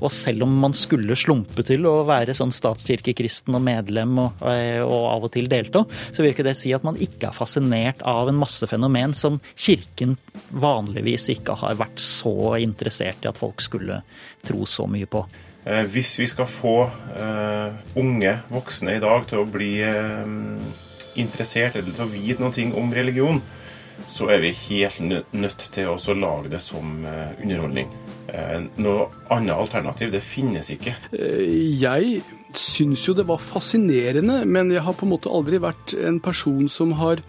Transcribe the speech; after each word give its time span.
Og 0.00 0.12
selv 0.14 0.46
om 0.46 0.54
man 0.62 0.74
skulle 0.76 1.16
slumpe 1.18 1.64
til 1.66 1.86
å 1.88 2.00
være 2.08 2.34
sånn 2.36 2.54
statskirkekristen 2.54 3.56
og 3.56 3.64
medlem 3.66 4.16
og, 4.22 4.40
og 4.40 5.04
av 5.10 5.28
og 5.28 5.34
til 5.34 5.50
delta, 5.50 5.84
så 6.10 6.22
vil 6.22 6.32
ikke 6.32 6.46
det 6.46 6.56
si 6.58 6.72
at 6.76 6.86
man 6.86 6.98
ikke 7.00 7.30
er 7.30 7.36
fascinert 7.36 8.02
av 8.08 8.30
en 8.30 8.40
masse 8.40 8.66
fenomen 8.70 9.14
som 9.16 9.38
kirken 9.54 10.16
vanligvis 10.50 11.28
ikke 11.36 11.58
har 11.60 11.78
vært 11.80 12.00
så 12.02 12.56
interessert 12.60 13.24
i 13.24 13.30
at 13.30 13.38
folk 13.38 13.62
skulle 13.62 14.02
tro 14.46 14.66
så 14.68 14.88
mye 14.90 15.08
på. 15.10 15.24
Eh, 15.64 15.84
hvis 15.92 16.14
vi 16.22 16.26
skal 16.30 16.48
få 16.48 16.76
uh, 16.88 17.72
unge 18.00 18.32
voksne 18.48 18.96
i 18.96 19.02
dag 19.02 19.26
til 19.28 19.42
å 19.42 19.48
bli 19.48 19.74
uh, 19.84 20.24
interessert 21.20 21.76
eller 21.76 21.92
til 21.92 22.06
å 22.06 22.12
vite 22.12 22.40
noe 22.40 22.68
om 22.80 22.94
religion, 22.96 23.42
så 24.08 24.30
er 24.32 24.42
vi 24.44 24.54
helt 24.56 25.00
nødt 25.32 25.66
til 25.74 25.90
å 25.92 26.16
lage 26.16 26.52
det 26.52 26.62
som 26.64 27.00
uh, 27.04 27.32
underholdning. 27.42 27.90
Noe 28.78 29.08
annet 29.34 29.56
alternativ 29.56 30.12
det 30.12 30.20
finnes 30.22 30.68
ikke. 30.70 30.92
Jeg 31.10 32.20
syns 32.54 33.02
jo 33.08 33.14
det 33.18 33.26
var 33.26 33.42
fascinerende, 33.42 34.44
men 34.46 34.70
jeg 34.70 34.84
har 34.86 34.94
på 34.94 35.06
en 35.06 35.12
måte 35.16 35.32
aldri 35.34 35.58
vært 35.62 35.96
en 35.98 36.20
person 36.22 36.68
som 36.70 36.94
har 37.00 37.22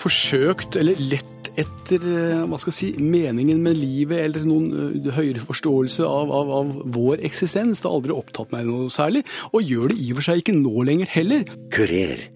forsøkt, 0.00 0.78
eller 0.80 0.96
lett 1.00 1.50
etter 1.60 2.02
eh, 2.02 2.44
hva 2.50 2.58
skal 2.58 2.72
jeg 2.72 2.78
si, 2.78 2.88
meningen 2.98 3.60
med 3.62 3.78
livet 3.78 4.24
eller 4.24 4.46
noen 4.46 4.96
eh, 4.98 5.10
høyere 5.14 5.42
forståelse 5.44 6.06
av, 6.06 6.32
av, 6.34 6.50
av, 6.58 6.72
vår 6.96 7.22
eksistens. 7.26 7.82
Det 7.82 7.88
har 7.90 7.98
aldri 8.00 8.16
opptatt 8.16 8.54
meg 8.54 8.66
noe 8.68 8.90
særlig, 8.92 9.24
og 9.52 9.62
gjør 9.62 9.94
det 9.94 10.00
i 10.02 10.10
og 10.10 10.18
for 10.18 10.30
seg 10.30 10.42
ikke 10.42 10.56
nå 10.58 10.88
lenger 10.88 11.14
heller. 11.14 11.46
Kurer. 11.74 12.26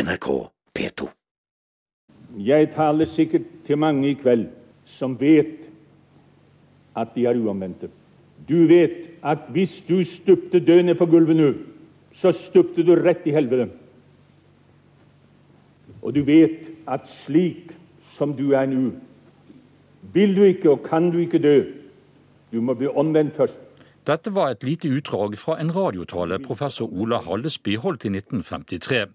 NRK 0.00 0.30
P2. 0.74 1.12
Jeg 2.38 2.72
taler 2.74 3.06
sikkert 3.06 3.46
til 3.66 3.78
mange 3.78 4.10
i 4.10 4.16
kveld 4.18 4.48
som 4.98 5.14
vet 5.20 5.62
at 6.96 7.14
de 7.14 7.26
er 7.26 7.38
uomvendte. 7.38 7.88
Du 8.48 8.66
vet 8.68 9.10
at 9.22 9.46
hvis 9.54 9.82
du 9.88 10.02
stupte 10.04 10.60
død 10.60 10.82
ned 10.82 10.98
på 10.98 11.06
gulvet 11.06 11.36
nå, 11.36 11.52
så 12.20 12.32
stupte 12.48 12.82
du 12.82 12.94
rett 12.94 13.26
i 13.26 13.34
helvete. 13.34 13.70
Og 16.02 16.14
du 16.14 16.22
vet 16.24 16.68
at 16.86 17.08
slik 17.24 17.72
som 18.18 18.34
du 18.36 18.52
er 18.52 18.66
nå, 18.70 18.92
vil 20.12 20.36
du 20.36 20.42
ikke 20.44 20.70
og 20.70 20.84
kan 20.84 21.10
du 21.10 21.18
ikke 21.18 21.38
dø. 21.38 21.56
Du 22.52 22.60
må 22.60 22.74
bli 22.74 22.86
omvendt 22.86 23.36
først. 23.36 23.58
Dette 24.06 24.34
var 24.34 24.52
et 24.52 24.64
lite 24.64 24.90
utdrag 24.92 25.38
fra 25.40 25.56
en 25.60 25.72
radiotale 25.74 26.38
professor 26.38 26.90
Ola 26.92 27.22
Hallesby 27.24 27.78
holdt 27.80 28.04
i 28.04 28.12
1953. 28.12 29.06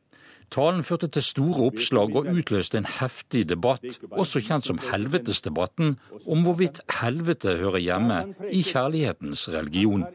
Talen 0.49 0.81
førte 0.83 1.07
til 1.13 1.23
store 1.25 1.67
oppslag 1.69 2.15
og 2.17 2.27
utløste 2.31 2.79
en 2.79 2.87
heftig 2.89 3.43
debatt, 3.51 3.85
også 4.09 4.41
kjent 4.41 4.65
som 4.65 4.81
helvetesdebatten, 4.81 5.97
om 6.25 6.43
hvorvidt 6.45 6.81
helvete 7.01 7.53
hører 7.59 7.83
hjemme 7.83 8.19
i 8.49 8.63
kjærlighetens 8.65 9.45
religion. 9.53 10.07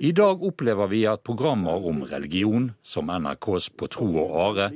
I 0.00 0.14
dag 0.16 0.42
opplever 0.48 0.88
vi 0.88 1.04
at 1.10 1.26
programmer 1.28 1.84
om 1.90 2.02
religion, 2.08 2.72
som 2.82 3.12
NRKs 3.12 3.70
På 3.76 3.88
tro 3.92 4.08
og 4.24 4.36
are, 4.48 4.70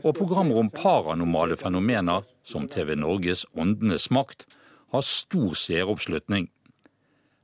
og 0.00 0.16
programmer 0.16 0.58
om 0.58 0.72
paranormale 0.72 1.56
fenomener, 1.60 2.24
som 2.44 2.68
TV 2.68 2.94
Norges 2.96 3.44
Åndenes 3.52 4.10
makt, 4.10 4.46
har 4.92 5.04
stor 5.04 5.56
seeroppslutning. 5.58 6.48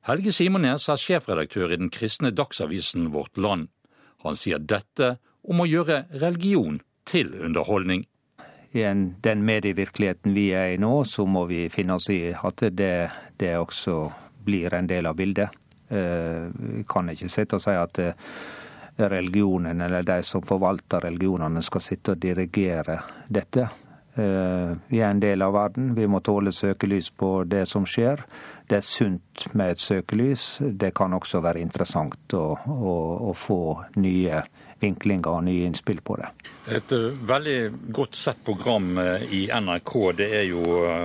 Helge 0.08 0.32
Simones 0.32 0.88
er 0.88 0.96
sjefredaktør 0.96 1.74
i 1.74 1.76
den 1.76 1.90
kristne 1.92 2.30
dagsavisen 2.32 3.10
Vårt 3.12 3.36
Land. 3.36 3.68
Han 4.24 4.36
sier 4.36 4.60
dette 4.60 5.18
om 5.42 5.62
å 5.62 5.68
gjøre 5.68 6.04
religion 6.20 6.80
til 7.08 7.34
underholdning. 7.40 8.06
I 8.72 8.84
den 9.22 9.42
medievirkeligheten 9.44 10.34
vi 10.34 10.50
er 10.54 10.76
i 10.76 10.78
nå, 10.78 11.04
så 11.04 11.26
må 11.26 11.44
vi 11.50 11.64
finne 11.72 11.96
oss 11.98 12.06
i 12.14 12.30
at 12.30 12.62
det, 12.70 13.10
det 13.40 13.56
også 13.58 14.04
blir 14.46 14.74
en 14.74 14.86
del 14.86 15.10
av 15.10 15.18
bildet. 15.18 15.50
Eh, 15.90 16.46
vi 16.54 16.84
kan 16.88 17.10
ikke 17.10 17.28
sitte 17.28 17.58
og 17.58 17.64
si 17.64 17.74
at 17.74 17.98
eh, 17.98 18.30
religionen, 19.10 19.80
eller 19.80 20.06
de 20.06 20.20
som 20.22 20.44
forvalter 20.46 21.02
religionene, 21.08 21.62
skal 21.66 21.82
sitte 21.82 22.14
og 22.14 22.22
dirigere 22.22 23.00
dette. 23.26 23.66
Eh, 24.14 24.70
vi 24.86 25.00
er 25.00 25.10
en 25.10 25.22
del 25.22 25.42
av 25.42 25.54
verden. 25.54 25.90
Vi 25.98 26.06
må 26.06 26.22
tåle 26.22 26.52
søkelys 26.54 27.10
på 27.10 27.42
det 27.50 27.66
som 27.70 27.86
skjer. 27.86 28.22
Det 28.70 28.78
er 28.78 28.86
sunt 28.86 29.48
med 29.58 29.74
et 29.74 29.82
søkelys. 29.82 30.60
Det 30.60 30.92
kan 30.94 31.14
også 31.18 31.42
være 31.42 31.62
interessant 31.62 32.38
å, 32.38 32.46
å, 32.54 32.96
å 33.30 33.34
få 33.34 33.62
nye 33.98 34.42
vinklinger 34.80 35.30
og 35.30 35.44
nye 35.46 35.68
innspill 35.68 36.00
på 36.04 36.16
det. 36.20 36.30
Et 36.76 36.96
eh, 36.96 37.20
veldig 37.32 37.58
godt 37.92 38.18
sett 38.18 38.42
program 38.46 38.96
eh, 38.98 39.28
i 39.36 39.42
NRK 39.52 39.94
det 40.22 40.32
er 40.40 40.48
jo, 40.50 40.64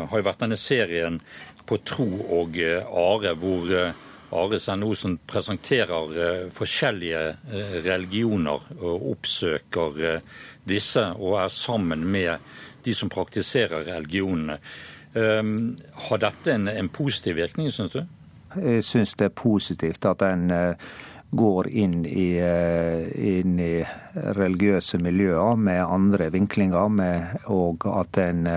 har 0.10 0.22
jo 0.22 0.28
vært 0.30 0.44
denne 0.46 0.60
serien 0.60 1.22
på 1.66 1.80
tro 1.82 2.10
og 2.40 2.60
are, 2.62 3.34
hvor 3.42 3.72
Are 4.36 4.60
Sendosen 4.60 5.18
presenterer 5.28 6.18
eh, 6.24 6.50
forskjellige 6.54 7.22
eh, 7.30 7.78
religioner 7.86 8.66
og 8.82 9.10
oppsøker 9.14 10.02
eh, 10.04 10.36
disse 10.68 11.04
og 11.14 11.38
er 11.44 11.54
sammen 11.54 12.06
med 12.12 12.44
de 12.86 12.94
som 12.94 13.10
praktiserer 13.10 13.86
religionene. 13.88 14.60
Ehm, 15.16 15.78
har 16.10 16.22
dette 16.22 16.54
en, 16.54 16.68
en 16.68 16.90
positiv 16.90 17.38
virkning, 17.40 17.72
syns 17.74 17.96
du? 17.96 18.02
Jeg 18.56 18.84
syns 18.86 19.16
det 19.18 19.30
er 19.30 19.38
positivt 19.38 20.06
at 20.06 20.22
en 20.26 20.52
går 21.38 21.70
inn 21.72 22.06
i, 22.06 22.30
inn 22.40 23.60
i, 23.60 23.74
religiøse 24.16 25.00
miljøer 25.04 25.60
med 25.60 25.82
andre 25.84 26.30
vinklinger, 26.34 26.88
med, 26.90 27.44
og 27.52 27.88
at 27.92 28.22
en 28.24 28.48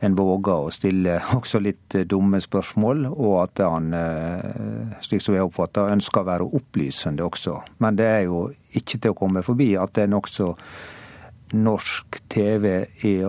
en 0.00 0.14
våger 0.14 0.66
å 0.66 0.72
stille 0.74 1.16
også 1.38 1.60
litt 1.64 1.96
dumme 2.08 2.40
spørsmål, 2.44 3.06
og 3.12 3.36
at 3.44 3.64
han, 3.64 3.92
eh, 3.96 4.98
slik 5.04 5.24
som 5.24 5.36
jeg 5.36 5.46
oppfatter, 5.46 5.94
ønsker 5.96 6.22
å 6.22 6.30
være 6.30 6.50
opplysende 6.58 7.24
også. 7.26 7.60
Men 7.84 7.98
det 7.98 8.10
er 8.10 8.22
jo 8.26 8.46
ikke 8.76 9.00
til 9.00 9.14
å 9.14 9.18
komme 9.18 9.44
forbi 9.46 9.72
at 9.80 10.02
en 10.02 10.18
også 10.18 10.52
norsk 11.56 12.18
TV 12.28 12.66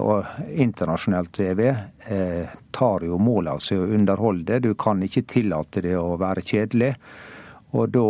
og 0.02 0.40
internasjonal 0.50 1.28
TV 1.30 1.68
eh, 1.70 2.56
tar 2.74 3.06
jo 3.06 3.20
mål 3.22 3.52
av 3.54 3.62
seg 3.64 3.84
å 3.84 3.90
underholde. 3.94 4.58
Du 4.60 4.74
kan 4.80 5.04
ikke 5.06 5.28
tillate 5.30 5.84
det 5.86 5.94
å 6.00 6.18
være 6.20 6.42
kjedelig. 6.42 6.96
Og 7.76 7.90
da 7.92 8.08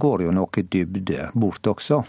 går 0.00 0.24
jo 0.24 0.34
noe 0.34 0.64
dybde 0.70 1.30
bort 1.34 1.66
også. 1.66 2.02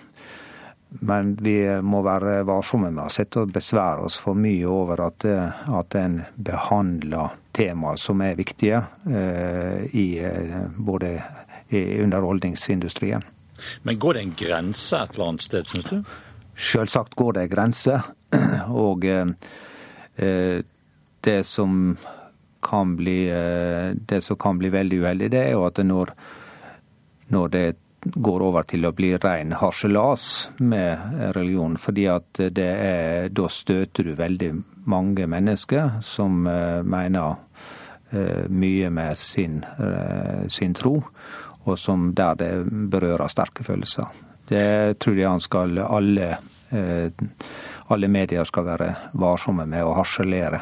Men 1.04 1.34
vi 1.36 1.58
må 1.84 2.00
være 2.06 2.44
varsomme 2.48 2.92
med 2.94 3.04
å 3.04 3.12
sette 3.12 3.42
og 3.44 3.52
besvære 3.52 4.06
oss 4.08 4.16
for 4.22 4.38
mye 4.40 4.68
over 4.70 5.02
at, 5.10 5.26
at 5.28 5.98
en 6.00 6.22
behandler 6.36 7.34
temaer 7.56 8.00
som 8.00 8.22
er 8.24 8.38
viktige 8.40 8.82
eh, 9.10 9.86
i 9.96 10.06
eh, 10.24 10.56
både 10.78 11.16
i 11.76 11.82
underholdningsindustrien. 12.04 13.24
Men 13.84 14.00
går 14.00 14.14
det 14.14 14.22
en 14.22 14.36
grense 14.40 15.00
et 15.00 15.16
eller 15.16 15.32
annet 15.32 15.46
sted, 15.46 15.68
syns 15.68 15.90
du? 15.90 16.16
Selvsagt 16.56 17.16
går 17.20 17.36
det 17.36 17.46
en 17.46 17.54
grense. 17.56 18.00
Og 18.86 19.08
eh, 19.10 20.62
det 21.26 21.40
som 21.48 21.96
kan 22.66 22.96
bli, 22.98 23.20
det 24.10 24.22
som 24.26 24.38
kan 24.42 24.58
bli 24.58 24.72
veldig 24.74 24.98
uheldig, 25.04 25.28
det 25.36 25.42
er 25.42 25.52
jo 25.54 25.66
at 25.68 25.78
når, 25.86 26.14
når 27.34 27.50
det 27.50 27.68
går 28.06 28.44
over 28.46 28.66
til 28.70 28.86
å 28.86 28.94
bli 28.96 29.16
ren 29.18 29.56
harselas 29.58 30.50
med 30.58 31.34
religion. 31.36 31.78
fordi 31.78 32.08
at 32.08 32.42
det 32.54 32.70
er, 32.70 33.30
da 33.30 33.48
støter 33.50 34.04
du 34.04 34.14
veldig 34.16 34.52
mange 34.86 35.28
mennesker 35.28 36.02
som 36.06 36.46
uh, 36.48 36.84
mener 36.84 37.36
uh, 38.14 38.46
mye 38.50 38.90
med 38.90 39.18
sin, 39.18 39.64
uh, 39.80 40.46
sin, 40.48 40.74
tro, 40.74 41.02
og 41.66 41.80
som 41.80 42.14
der 42.14 42.36
det 42.36 42.52
berører 42.92 43.28
sterke 43.28 43.64
følelser. 43.64 44.06
Det 44.48 45.00
tror 45.02 45.18
jeg 45.18 45.30
han 45.30 45.42
skal 45.42 45.80
alle, 45.82 46.36
alle 47.90 48.08
medier 48.08 48.46
skal 48.46 48.68
være 48.68 48.90
varsomme 49.18 49.66
med 49.66 49.82
å 49.82 49.96
harselere. 49.98 50.60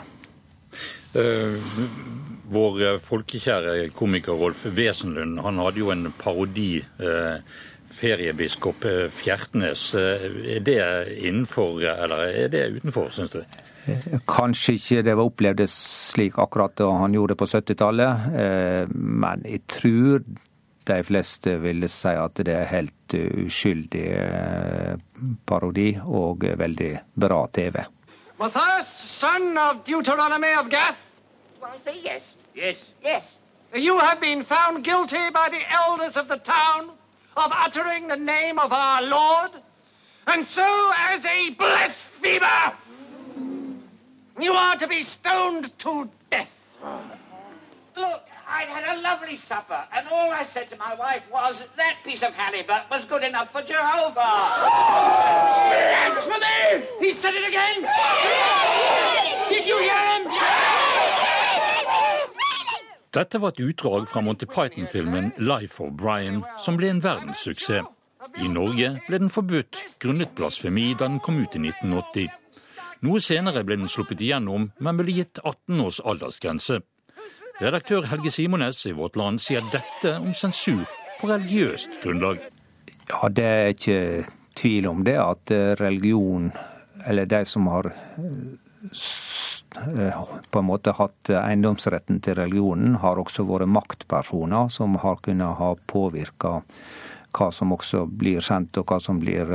Vår 2.52 2.82
eh, 2.84 2.98
folkekjære 3.04 3.90
komiker 3.96 4.36
Rolf 4.40 4.66
Wesenlund 4.76 5.40
han 5.44 5.62
hadde 5.64 5.80
jo 5.80 5.92
en 5.94 6.10
parodi. 6.20 6.78
Eh, 7.00 7.38
feriebiskop 7.94 8.88
eh, 8.90 9.06
Fjertnes. 9.14 9.92
Er 9.96 10.64
det 10.66 10.80
innenfor, 11.24 11.78
eller 11.84 12.26
er 12.32 12.50
det 12.52 12.64
utenfor, 12.80 13.12
syns 13.14 13.36
du? 13.36 13.44
Kanskje 14.28 14.78
ikke 14.80 15.04
det 15.06 15.14
var 15.20 15.28
opplevd 15.28 15.66
slik 15.70 16.40
akkurat 16.40 16.74
da 16.80 16.90
han 17.04 17.14
gjorde 17.14 17.36
det 17.36 17.40
på 17.42 17.50
70-tallet, 17.52 18.28
men 18.96 19.44
jeg 19.44 19.62
tror 19.68 20.24
de 20.88 21.00
fleste 21.04 21.58
ville 21.60 21.90
si 21.92 22.16
at 22.16 22.40
det 22.48 22.56
er 22.56 22.72
helt 22.72 23.18
uskyldig 23.44 24.06
parodi 25.46 25.90
og 26.00 26.48
veldig 26.64 26.94
bra 27.20 27.44
TV. 27.52 27.84
Matthias, 28.40 28.88
son 29.20 29.52
of 29.60 29.84
Deuteronomy 29.84 30.56
of 30.56 30.72
Gath. 30.72 31.13
I 31.66 31.78
say 31.78 32.00
yes. 32.04 32.38
Yes. 32.54 32.92
Yes. 33.04 33.38
You 33.74 34.00
have 34.00 34.22
been 34.22 34.44
found 34.44 34.84
guilty 34.84 35.30
by 35.34 35.50
the 35.50 35.62
elders 35.72 36.18
of 36.18 36.28
the 36.28 36.38
town 36.38 36.92
of 37.36 37.52
uttering 37.52 38.08
the 38.08 38.18
name 38.18 38.60
of 38.60 38.72
our 38.72 39.02
Lord, 39.02 39.52
and 40.28 40.46
so 40.46 40.92
as 41.10 41.26
a 41.26 41.50
blasphemer, 41.52 42.74
you 44.40 44.54
are 44.54 44.76
to 44.76 44.88
be 44.88 45.02
stoned 45.02 45.78
to 45.80 46.10
death. 46.30 46.60
Look, 47.98 48.24
I 48.48 48.64
I'd 48.64 48.68
had 48.68 48.98
a 48.98 49.02
lovely 49.02 49.36
supper, 49.36 49.82
and 49.96 50.08
all 50.10 50.32
I 50.32 50.44
said 50.44 50.70
to 50.70 50.78
my 50.78 50.94
wife 50.96 51.30
was 51.32 51.68
that 51.76 51.98
piece 52.06 52.22
of 52.22 52.36
halibut 52.36 52.90
was 52.92 53.06
good 53.06 53.24
enough 53.24 53.52
for 53.52 53.62
Jehovah. 53.64 54.14
Blasphemy! 55.74 56.86
He 57.00 57.12
said 57.12 57.34
it 57.34 57.48
again! 57.48 57.82
Did 59.50 59.66
you 59.66 59.80
hear 59.80 59.98
him? 60.18 60.73
Dette 63.14 63.38
var 63.38 63.52
et 63.54 63.60
utdrag 63.62 64.08
fra 64.10 64.22
Monty 64.26 64.48
Python-filmen 64.50 65.32
'Life 65.38 65.84
of 65.84 65.92
Brian', 65.94 66.42
som 66.58 66.78
ble 66.78 66.90
en 66.90 67.02
verdenssuksess. 67.02 67.86
I 68.42 68.48
Norge 68.48 68.88
ble 69.08 69.20
den 69.20 69.30
forbudt 69.30 69.78
grunnet 70.02 70.32
blasfemi 70.34 70.96
da 70.98 71.06
den 71.06 71.20
kom 71.20 71.38
ut 71.38 71.54
i 71.54 71.62
1980. 71.62 72.32
Noe 73.06 73.22
senere 73.22 73.62
ble 73.68 73.78
den 73.78 73.92
sluppet 73.92 74.24
igjennom, 74.24 74.72
men 74.80 74.98
ble 74.98 75.14
gitt 75.14 75.40
18 75.44 75.84
års 75.86 76.00
aldersgrense. 76.02 76.80
Redaktør 77.62 78.08
Helge 78.10 78.32
Simones 78.34 78.82
i 78.90 78.96
Vårt 78.98 79.16
Land 79.20 79.44
sier 79.44 79.62
dette 79.70 80.16
om 80.18 80.34
sensur 80.34 80.82
på 81.20 81.30
religiøst 81.30 82.02
grunnlag. 82.02 82.42
Ja, 83.12 83.30
det 83.30 83.46
er 83.46 83.74
ikke 83.76 84.00
tvil 84.58 84.88
om 84.90 85.04
det, 85.06 85.20
at 85.22 85.54
religion, 85.84 86.50
eller 87.06 87.30
de 87.30 87.46
som 87.46 87.68
har 87.70 87.94
på 89.74 90.60
en 90.60 90.68
måte 90.68 90.94
hatt 90.98 91.30
eiendomsretten 91.34 92.22
til 92.24 92.38
religionen, 92.40 92.96
har 93.02 93.20
også 93.22 93.46
vært 93.50 93.72
maktpersoner 93.74 94.70
som 94.74 94.96
har 95.02 95.18
kunnet 95.26 95.58
ha 95.60 95.74
påvirka 95.90 96.62
hva 97.34 97.50
som 97.50 97.74
også 97.74 98.06
blir 98.06 98.44
sendt, 98.46 98.78
og 98.78 98.86
hva 98.92 99.00
som 99.02 99.20
blir 99.22 99.50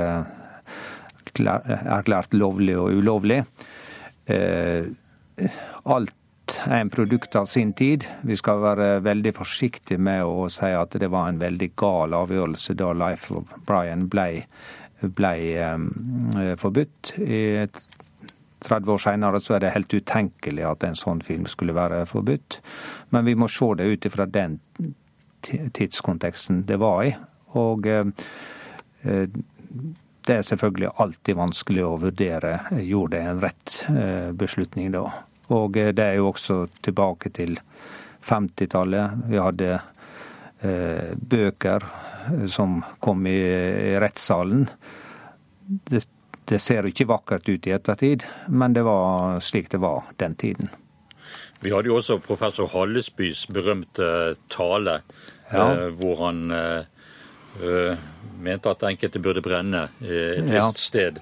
erklært 1.38 2.34
lovlig 2.34 2.74
og 2.78 2.90
ulovlig. 2.98 3.44
Alt 5.88 6.14
er 6.66 6.80
en 6.80 6.90
produkt 6.90 7.36
av 7.38 7.46
sin 7.46 7.72
tid. 7.76 8.04
Vi 8.26 8.36
skal 8.40 8.62
være 8.64 8.88
veldig 9.06 9.34
forsiktige 9.36 10.00
med 10.02 10.24
å 10.26 10.48
si 10.50 10.72
at 10.74 10.96
det 10.98 11.10
var 11.12 11.28
en 11.28 11.38
veldig 11.38 11.70
gal 11.78 12.16
avgjørelse 12.18 12.74
da 12.80 12.90
Life 12.96 13.34
of 13.36 13.52
Brian 13.68 14.08
ble, 14.10 14.42
ble 15.02 15.34
forbudt. 16.58 17.14
30 18.68 18.94
år 18.94 19.02
senere 19.02 19.40
så 19.44 19.56
er 19.56 19.64
det 19.64 19.74
helt 19.74 19.94
utenkelig 19.94 20.64
at 20.68 20.86
en 20.86 20.98
sånn 20.98 21.22
film 21.24 21.46
skulle 21.50 21.76
være 21.76 22.04
forbudt. 22.10 22.60
Men 23.14 23.26
vi 23.28 23.34
må 23.38 23.48
se 23.52 23.72
det 23.78 23.88
ut 23.88 24.08
ifra 24.08 24.26
den 24.28 24.58
tidskonteksten 25.42 26.64
det 26.68 26.78
var 26.82 27.04
i. 27.06 27.12
Og 27.58 27.86
det 29.02 30.34
er 30.34 30.42
selvfølgelig 30.44 30.90
alltid 31.00 31.38
vanskelig 31.38 31.84
å 31.86 32.00
vurdere 32.02 32.58
gjorde 32.82 33.16
det 33.16 33.22
en 33.30 33.40
rett 33.40 33.76
beslutning 34.36 34.92
da. 34.92 35.06
Og 35.54 35.78
det 35.78 36.04
er 36.04 36.18
jo 36.18 36.28
også 36.28 36.66
tilbake 36.84 37.32
til 37.32 37.56
50-tallet. 38.28 39.10
Vi 39.30 39.40
hadde 39.40 39.70
eh, 40.60 41.14
bøker 41.16 41.86
som 42.52 42.82
kom 43.00 43.26
i 43.26 43.40
rettssalen. 44.00 44.66
Det, 45.66 46.04
det 46.48 46.58
ser 46.64 46.86
ikke 46.88 47.06
vakkert 47.10 47.48
ut 47.48 47.66
i 47.68 47.74
ettertid, 47.76 48.24
men 48.48 48.72
det 48.76 48.82
var 48.86 49.38
slik 49.44 49.68
det 49.70 49.80
var 49.82 50.06
den 50.20 50.34
tiden. 50.34 50.70
Vi 51.60 51.72
hadde 51.74 51.90
jo 51.90 51.96
også 51.98 52.20
professor 52.22 52.68
Hallesbys 52.72 53.46
berømte 53.52 54.36
tale, 54.48 55.00
Ja. 55.52 55.64
eh, 55.72 55.88
hvor 55.96 56.16
han 56.26 56.50
eh, 56.50 56.84
eh, 57.64 57.96
mente 58.40 58.70
at 58.70 58.82
enkelte 58.86 59.18
burde 59.18 59.42
brenne 59.42 59.88
et 60.00 60.44
visst 60.44 60.54
Ja. 60.54 60.70
sted. 60.72 61.18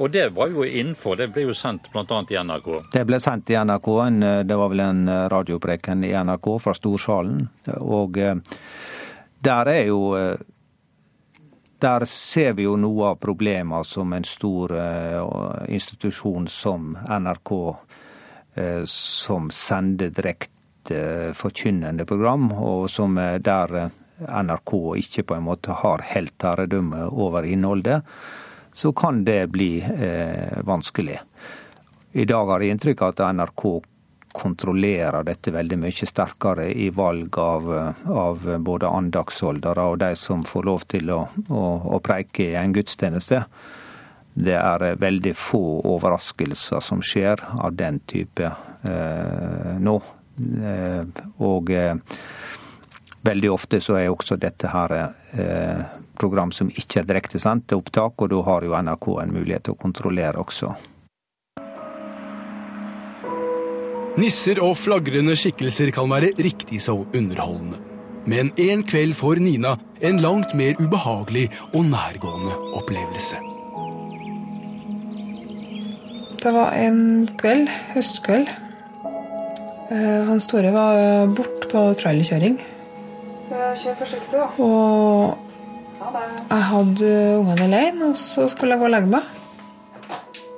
Og 0.00 0.10
det 0.10 0.32
var 0.34 0.48
jo 0.48 0.64
innenfor. 0.64 1.16
Det 1.16 1.28
ble 1.32 1.42
jo 1.46 1.54
sendt 1.54 1.86
bl.a. 1.92 2.24
i 2.30 2.34
NRK. 2.42 2.90
Det 2.92 3.04
ble 3.06 3.20
sendt 3.20 3.50
i 3.50 3.54
NRK, 3.54 3.88
en, 4.06 4.20
det 4.48 4.56
var 4.58 4.68
vel 4.72 4.80
en 4.80 5.04
radiopreken 5.30 6.02
i 6.04 6.10
NRK 6.24 6.48
fra 6.60 6.74
Storsalen. 6.74 7.48
Og 7.78 8.18
der 9.42 9.68
er 9.70 9.84
jo 9.86 10.00
Der 11.80 12.04
ser 12.04 12.52
vi 12.58 12.66
jo 12.66 12.74
noe 12.76 13.14
av 13.14 13.20
problemene 13.22 13.84
som 13.88 14.12
en 14.12 14.26
stor 14.28 14.74
eh, 14.76 15.20
institusjon 15.72 16.48
som 16.52 16.92
NRK, 17.08 17.52
eh, 18.60 18.82
som 18.84 19.48
sender 19.54 20.12
direkte 20.12 20.98
eh, 20.98 21.30
forkynnende 21.32 22.04
program, 22.04 22.50
og 22.52 22.90
som 22.92 23.16
der 23.16 23.76
NRK 24.20 24.74
ikke 25.00 25.24
på 25.24 25.38
en 25.38 25.46
måte 25.46 25.78
har 25.80 26.04
helt 26.10 26.44
herredømme 26.44 27.06
over 27.08 27.48
innholdet, 27.48 28.02
så 28.72 28.92
kan 28.92 29.24
det 29.24 29.48
bli 29.50 29.80
vanskelig. 30.62 31.16
I 32.12 32.26
dag 32.28 32.52
har 32.52 32.60
jeg 32.62 32.76
inntrykk 32.76 33.02
av 33.02 33.14
at 33.14 33.22
NRK 33.38 33.64
kontrollerer 34.32 35.24
dette 35.26 35.52
veldig 35.54 35.78
mye 35.82 36.06
sterkere 36.08 36.68
i 36.70 36.88
valg 36.94 37.38
av, 37.38 37.70
av 38.06 38.48
både 38.62 38.88
andaktsholdere 38.88 39.86
og 39.90 39.98
de 40.02 40.14
som 40.18 40.44
får 40.46 40.66
lov 40.68 40.86
til 40.90 41.12
å, 41.14 41.20
å, 41.48 41.64
å 41.96 42.00
preike 42.04 42.50
i 42.50 42.58
en 42.60 42.74
gudstjeneste. 42.76 43.42
Det 44.40 44.56
er 44.56 44.84
veldig 45.00 45.34
få 45.36 45.62
overraskelser 45.90 46.84
som 46.84 47.02
skjer 47.02 47.42
av 47.58 47.74
den 47.74 47.98
type 48.08 48.46
eh, 48.46 49.72
nå. 49.82 49.96
Eh, 50.40 51.24
og 51.44 51.72
eh, 51.74 51.96
veldig 53.26 53.50
ofte 53.52 53.80
så 53.84 53.98
er 53.98 54.12
også 54.12 54.38
dette 54.40 54.70
her 54.70 54.94
eh, 55.00 55.82
program 56.20 56.52
som 56.52 56.70
ikke 56.70 57.02
er 57.02 57.10
direktesendt 57.10 57.68
til 57.68 57.82
opptak, 57.82 58.16
og 58.22 58.32
da 58.32 58.40
har 58.46 58.64
jo 58.64 58.76
NRK 58.76 59.10
en 59.22 59.34
mulighet 59.34 59.68
til 59.68 59.76
å 59.76 59.82
kontrollere 59.82 60.40
også. 60.40 60.72
Nisser 64.18 64.58
og 64.64 64.74
flagrende 64.78 65.36
skikkelser 65.38 65.92
kan 65.94 66.10
være 66.10 66.32
riktig 66.42 66.80
så 66.82 66.96
underholdende. 67.14 67.78
Men 68.30 68.50
en 68.60 68.82
kveld 68.84 69.14
får 69.16 69.40
Nina 69.42 69.76
en 70.02 70.18
langt 70.20 70.54
mer 70.58 70.74
ubehagelig 70.80 71.46
og 71.74 71.86
nærgående 71.88 72.56
opplevelse. 72.76 73.38
Det 76.40 76.52
var 76.56 76.72
en 76.72 77.28
kveld, 77.38 77.68
høstkveld. 77.94 78.48
Eh, 79.90 80.20
Han 80.26 80.40
store 80.40 80.72
var 80.72 81.26
borte 81.36 81.68
på 81.70 81.84
trailerkjøring. 82.00 82.60
Kjør 83.50 83.96
forsiktig, 83.98 84.38
da. 84.38 84.46
Og 84.62 85.38
jeg 86.50 86.62
hadde 86.70 87.10
ungene 87.38 87.66
alene, 87.66 88.10
og 88.10 88.16
så 88.16 88.48
skulle 88.48 88.74
jeg 88.74 88.82
gå 88.82 88.88
og 88.88 88.94
legge 88.94 89.12
meg. 89.12 89.39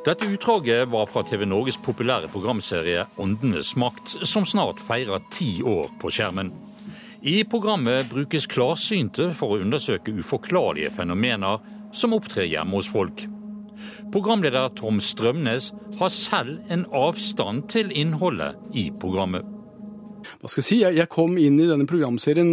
Dette 0.02 0.26
utdraget 0.26 0.88
var 0.88 1.06
fra 1.06 1.22
TV 1.22 1.44
Norges 1.46 1.76
populære 1.78 2.26
programserie 2.32 3.04
Åndenes 3.22 3.76
makt, 3.78 4.16
som 4.26 4.42
snart 4.42 4.80
feirer 4.82 5.22
ti 5.30 5.60
år 5.62 5.92
på 6.02 6.10
skjermen. 6.10 6.50
I 7.22 7.44
programmet 7.46 8.08
brukes 8.10 8.48
klarsynte 8.50 9.28
for 9.38 9.54
å 9.54 9.60
undersøke 9.62 10.10
uforklarlige 10.10 10.90
fenomener 10.96 11.62
som 11.94 12.16
opptrer 12.18 12.50
hjemme 12.50 12.80
hos 12.80 12.90
folk. 12.90 13.22
Programleder 14.10 14.74
Tom 14.74 14.98
Strømnes 14.98 15.70
har 16.00 16.10
selv 16.10 16.58
en 16.66 16.82
avstand 16.90 17.68
til 17.70 17.94
innholdet 17.94 18.58
i 18.74 18.88
programmet. 18.90 19.46
Hva 20.40 20.50
skal 20.50 20.62
jeg 20.62 20.68
si? 20.68 20.78
Jeg, 20.82 21.08
kom 21.12 21.36
inn 21.40 21.58
i 21.60 21.68
denne 21.68 21.86
programserien 21.88 22.48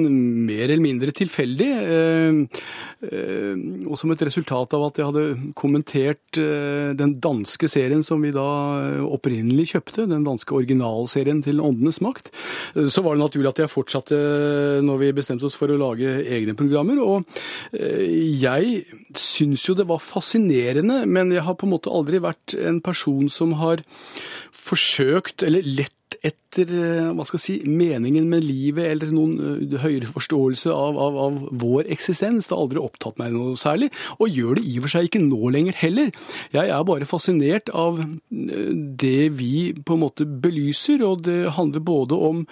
mer 0.48 0.66
eller 0.68 0.84
mindre 0.84 1.14
tilfeldig. 1.16 1.70
Eh, 1.80 2.62
eh, 3.08 3.62
og 3.88 3.96
som 4.00 4.14
et 4.14 4.24
resultat 4.28 4.76
av 4.76 4.86
at 4.88 5.00
jeg 5.00 5.10
hadde 5.10 5.54
kommentert 5.60 6.40
eh, 6.42 6.92
den 7.00 7.16
danske 7.24 7.70
serien 7.72 8.04
som 8.06 8.24
vi 8.26 8.34
da 8.36 8.48
opprinnelig 9.06 9.70
kjøpte, 9.74 10.08
den 10.10 10.26
danske 10.28 10.56
originalserien 10.56 11.44
til 11.46 11.62
Åndenes 11.64 12.02
makt, 12.06 12.32
så 12.76 13.04
var 13.06 13.16
det 13.16 13.24
naturlig 13.24 13.52
at 13.52 13.64
jeg 13.64 13.72
fortsatte 13.72 14.18
når 14.86 15.02
vi 15.02 15.12
bestemte 15.18 15.48
oss 15.48 15.58
for 15.60 15.72
å 15.72 15.80
lage 15.80 16.20
egne 16.30 16.56
programmer. 16.58 17.00
Og 17.02 17.26
jeg 17.74 18.84
syns 19.18 19.66
jo 19.68 19.76
det 19.78 19.88
var 19.90 20.04
fascinerende, 20.04 21.04
men 21.10 21.34
jeg 21.36 21.46
har 21.46 21.58
på 21.60 21.68
en 21.68 21.74
måte 21.76 21.94
aldri 21.94 22.22
vært 22.24 22.56
en 22.60 22.82
person 22.84 23.30
som 23.32 23.56
har 23.60 23.84
forsøkt, 24.56 25.44
eller 25.46 25.66
lett 25.66 25.96
etter 26.26 26.72
eh, 26.74 27.10
hva 27.16 27.26
skal 27.28 27.38
jeg 27.38 27.44
si, 27.44 27.56
meningen 27.70 28.28
med 28.30 28.44
livet 28.44 28.90
eller 28.90 29.12
noen 29.14 29.36
eh, 29.40 29.76
høyere 29.84 30.10
forståelse 30.10 30.72
av, 30.74 30.98
av, 31.00 31.18
av 31.26 31.38
vår 31.62 31.90
eksistens. 31.94 32.48
Det 32.50 32.56
har 32.56 32.64
aldri 32.66 32.82
opptatt 32.82 33.20
meg 33.22 33.34
noe 33.36 33.56
særlig, 33.60 33.92
og 34.18 34.34
gjør 34.34 34.60
det 34.60 34.66
i 34.68 34.76
og 34.80 34.88
for 34.88 34.96
seg 34.96 35.10
ikke 35.10 35.22
nå 35.24 35.52
lenger 35.54 35.78
heller. 35.80 36.12
Jeg 36.56 36.74
er 36.74 36.88
bare 36.90 37.08
fascinert 37.10 37.72
av 37.72 38.02
eh, 38.02 38.72
det 39.00 39.30
vi 39.40 39.72
på 39.86 39.96
en 39.96 40.04
måte 40.04 40.28
belyser, 40.28 41.04
og 41.06 41.24
det 41.28 41.54
handler 41.56 41.86
både 41.86 42.20
om, 42.30 42.44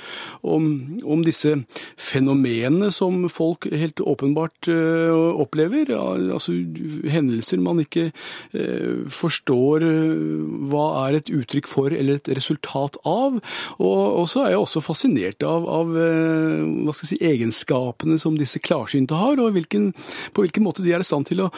om, 0.48 0.70
om 1.04 1.26
disse 1.26 1.56
fenomenene 2.00 2.92
som 2.94 3.26
folk 3.32 3.68
helt 3.72 4.00
åpenbart 4.04 4.70
opplever, 4.70 5.90
altså 5.96 6.54
hendelser 7.10 7.60
man 7.64 7.82
ikke 7.82 8.08
forstår 9.14 9.86
hva 10.72 10.86
er 11.06 11.18
et 11.18 11.32
uttrykk 11.34 11.70
for 11.70 11.94
eller 11.98 12.20
et 12.20 12.32
resultat 12.38 12.98
av, 13.08 13.40
Og, 13.80 14.26
så 14.30 14.44
er 14.44 14.54
jeg 14.54 14.62
også 14.62 14.82
fascinert 14.84 15.44
av, 15.46 15.66
av 15.70 15.92
hva 15.92 16.94
skal 16.94 17.06
jeg 17.06 17.12
si, 17.12 17.18
egenskapene 17.26 18.18
som 18.22 18.38
disse 18.38 18.60
klarsynte 18.64 19.18
har, 19.18 19.40
og 19.42 19.56
hvilken, 19.56 19.90
på 20.34 20.44
hvilken 20.44 20.66
måte 20.66 20.84
de 20.86 20.94
er 20.96 21.04
i 21.04 21.08
stand 21.08 21.28
til 21.30 21.44
å 21.46 21.50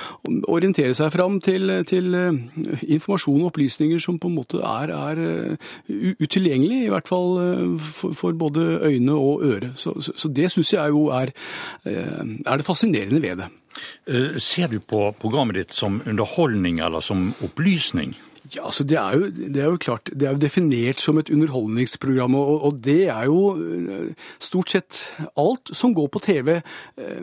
orientere 0.51 0.95
seg 0.97 1.11
fram 1.13 1.39
til, 1.43 1.71
til 1.89 2.15
informasjon 2.15 3.41
og 3.41 3.51
opplysninger 3.51 4.01
som 4.03 4.19
på 4.21 4.29
en 4.31 4.37
måte 4.39 4.61
er, 4.63 4.93
er 4.93 6.17
utilgjengelig, 6.21 6.83
i 6.85 6.91
hvert 6.93 7.09
fall 7.09 7.77
for, 7.83 8.15
for 8.17 8.37
både 8.39 8.67
øyne 8.89 9.15
og 9.15 9.45
øre. 9.47 9.73
Så, 9.79 9.95
så, 10.03 10.15
så 10.15 10.31
det 10.33 10.51
syns 10.53 10.73
jeg 10.75 10.95
jo 10.95 11.07
er, 11.15 11.33
er 11.85 12.59
det 12.59 12.67
fascinerende 12.67 13.21
ved 13.23 13.43
det. 13.43 13.49
Ser 14.41 14.71
du 14.71 14.79
på 14.81 15.09
programmet 15.21 15.59
ditt 15.59 15.75
som 15.75 16.01
underholdning 16.05 16.81
eller 16.83 17.03
som 17.05 17.29
opplysning? 17.45 18.15
Ja, 18.49 18.63
altså 18.65 18.83
det 18.87 18.97
er, 18.97 19.13
jo, 19.13 19.27
det 19.29 19.61
er, 19.61 19.67
jo, 19.67 19.77
klart, 19.77 20.09
det 20.09 20.25
er 20.25 20.33
jo 20.33 20.41
definert 20.41 21.01
som 21.03 21.19
et 21.19 21.29
underholdningsprogram, 21.29 22.33
og, 22.39 22.63
og, 22.65 22.77
det 22.81 23.09
er 23.11 23.27
jo 23.29 23.51
eh, 23.59 24.07
stort 24.41 24.71
sett 24.73 24.99
alt 25.37 25.69
som 25.75 25.93
går 25.93 26.07
på 26.09 26.21
TV 26.23 26.49
eh, 26.55 27.19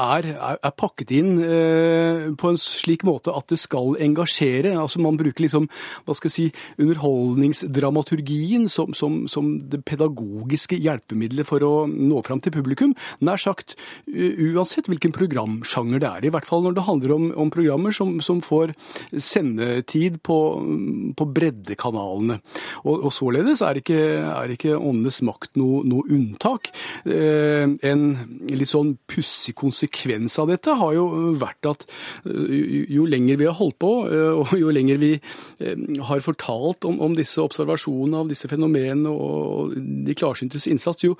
er, 0.00 0.28
er 0.54 0.72
pakket 0.78 1.12
inn 1.18 1.34
eh, 1.44 2.30
på 2.38 2.52
en 2.52 2.60
slik 2.60 3.04
måte 3.04 3.34
at 3.36 3.52
det 3.52 3.58
skal 3.60 3.98
engasjere. 4.00 4.72
Altså 4.80 5.02
Man 5.04 5.18
bruker 5.20 5.44
liksom, 5.44 5.66
hva 6.06 6.16
skal 6.16 6.30
jeg 6.30 6.36
si, 6.36 6.46
underholdningsdramaturgien 6.80 8.64
som, 8.72 8.96
som, 8.96 9.26
som 9.28 9.52
det 9.68 9.82
pedagogiske 9.88 10.80
hjelpemiddelet 10.80 11.48
for 11.48 11.66
å 11.66 11.72
nå 11.90 12.22
fram 12.24 12.40
til 12.40 12.54
publikum. 12.54 12.96
Nær 13.20 13.42
sagt 13.42 13.76
uansett 14.08 14.88
hvilken 14.88 15.12
programsjanger 15.16 16.00
det 16.00 16.12
er. 16.14 16.30
I 16.30 16.32
hvert 16.32 16.48
fall 16.48 16.64
når 16.64 16.78
det 16.78 16.88
handler 16.88 17.16
om, 17.18 17.28
om 17.44 17.52
programmer 17.52 17.92
som, 17.92 18.16
som 18.24 18.40
får 18.44 18.72
sendetid 19.20 20.22
på 20.24 20.40
på 21.18 21.26
breddekanalene. 21.36 22.38
Og, 22.84 23.06
og 23.08 23.12
således 23.14 23.62
er 23.64 23.80
ikke, 23.80 24.00
er 24.26 24.54
ikke 24.54 24.78
Åndenes 24.78 25.22
makt 25.26 25.58
noe, 25.60 25.82
noe 25.88 26.06
unntak. 26.12 26.72
Eh, 27.06 27.66
en 27.66 28.04
litt 28.50 28.70
sånn 28.70 28.94
pussig 29.10 29.54
konsekvens 29.58 30.38
av 30.42 30.50
dette 30.52 30.76
har 30.78 30.94
jo 30.96 31.06
vært 31.40 31.70
at 31.70 31.86
jo, 32.26 32.82
jo 32.98 33.06
lenger 33.08 33.40
vi 33.40 33.48
har 33.48 33.58
holdt 33.58 33.78
på, 33.82 33.92
eh, 34.10 34.42
og 34.42 34.54
jo 34.58 34.72
lenger 34.72 35.00
vi 35.02 35.12
har 36.02 36.24
fortalt 36.24 36.86
om, 36.88 36.98
om 37.02 37.16
disse 37.16 37.42
observasjonene 37.42 38.22
av 38.22 38.30
disse 38.30 38.48
fenomenene 38.50 39.10
og 39.12 39.74
de 39.76 40.16
klarsyntes 40.18 40.66
innsats, 40.70 41.04
jo, 41.06 41.16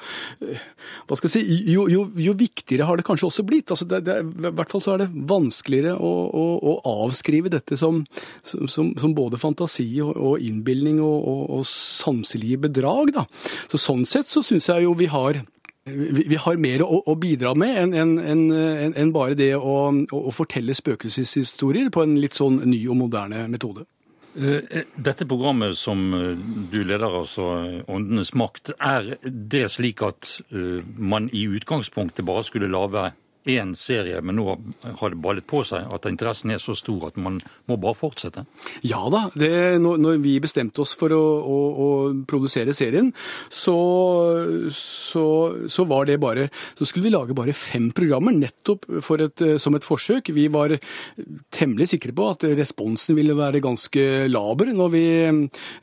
hva 1.08 1.18
skal 1.18 1.28
jeg 1.28 1.34
si, 1.34 1.58
jo, 1.72 1.86
jo, 1.90 2.06
jo 2.20 2.34
viktigere 2.38 2.86
har 2.88 2.98
det 2.98 3.06
kanskje 3.06 3.28
også 3.28 3.44
blitt. 3.46 3.70
Altså 3.72 3.86
det, 3.88 4.02
det, 4.06 4.18
I 4.22 4.52
hvert 4.52 4.72
fall 4.72 4.84
så 4.84 4.94
er 4.94 5.04
det 5.04 5.10
vanskeligere 5.30 5.94
å, 5.96 6.12
å, 6.28 6.46
å 6.72 6.74
avskrive 7.06 7.52
dette 7.52 7.78
som, 7.80 8.02
som, 8.44 8.92
som 8.98 9.16
både 9.16 9.31
både 9.32 9.40
fantasi 9.40 9.88
og, 10.04 10.36
innbilning 10.40 11.00
og, 11.00 11.16
og, 11.28 11.42
og 11.58 11.66
sanselige 11.68 12.60
bedrag. 12.68 13.14
Da. 13.16 13.26
Så 13.70 13.80
Sånn 13.80 14.04
sett 14.06 14.28
så 14.28 14.44
syns 14.44 14.68
jeg 14.68 14.84
jo 14.86 14.94
vi 14.98 15.10
har 15.10 15.42
vi 15.82 16.36
har 16.38 16.60
mer 16.62 16.84
å, 16.86 17.14
bidra 17.18 17.56
med 17.58 17.74
enn 17.74 17.94
en, 17.98 18.12
en, 18.22 18.92
en 18.94 19.10
bare 19.10 19.34
det 19.34 19.56
å, 19.58 20.30
fortelle 20.30 20.76
spøkelseshistorier 20.78 21.90
på 21.90 22.04
en 22.04 22.14
litt 22.22 22.38
sånn 22.38 22.60
ny 22.70 22.84
og 22.86 23.00
moderne 23.00 23.48
metode. 23.50 23.82
Eh, 24.38 24.86
dette 24.94 25.26
programmet 25.26 25.74
som 25.76 26.06
eh, 26.14 26.38
du 26.70 26.78
leder, 26.86 27.10
altså 27.18 27.48
Åndenes 27.90 28.30
makt, 28.38 28.76
er 28.78 29.16
det 29.26 29.66
slik 29.74 30.00
at 30.06 30.30
eh, 30.54 30.86
man 30.96 31.26
i 31.34 31.48
utgangspunktet 31.50 32.24
bare 32.30 32.46
skulle 32.46 32.70
lage 32.70 33.10
én 33.44 33.74
serie, 33.76 34.20
men 34.22 34.36
nå 34.38 34.54
har 35.00 35.12
det 35.12 35.18
ballet 35.22 35.46
på 35.48 35.62
seg 35.66 35.90
at 35.92 36.06
interessen 36.08 36.52
er 36.54 36.60
så 36.62 36.74
stor 36.78 37.08
at 37.08 37.18
man 37.20 37.40
må 37.70 37.76
bare 37.80 37.98
fortsette? 37.98 38.44
Ja 38.86 39.02
da. 39.12 39.24
Det, 39.34 39.50
når 39.82 40.20
vi 40.22 40.36
bestemte 40.42 40.82
oss 40.84 40.94
for 40.98 41.12
å, 41.14 41.20
å, 41.42 41.58
å 41.72 41.88
produsere 42.28 42.74
serien, 42.76 43.10
så, 43.50 43.76
så, 44.74 45.24
så, 45.66 45.86
var 45.90 46.06
det 46.06 46.20
bare 46.22 46.46
Så 46.78 46.86
skulle 46.86 47.08
vi 47.08 47.14
lage 47.14 47.34
bare 47.36 47.54
fem 47.56 47.90
programmer, 47.94 48.34
nettopp 48.36 48.86
et, 49.18 49.44
som 49.60 49.74
et 49.74 49.86
forsøk. 49.86 50.30
Vi 50.34 50.46
var 50.52 50.76
temmelig 51.54 51.90
sikre 51.92 52.14
på 52.16 52.28
at 52.30 52.46
responsen 52.58 53.18
ville 53.18 53.36
være 53.38 53.62
ganske 53.64 54.28
laber 54.30 54.70
når 54.72 54.92
vi, 54.94 55.04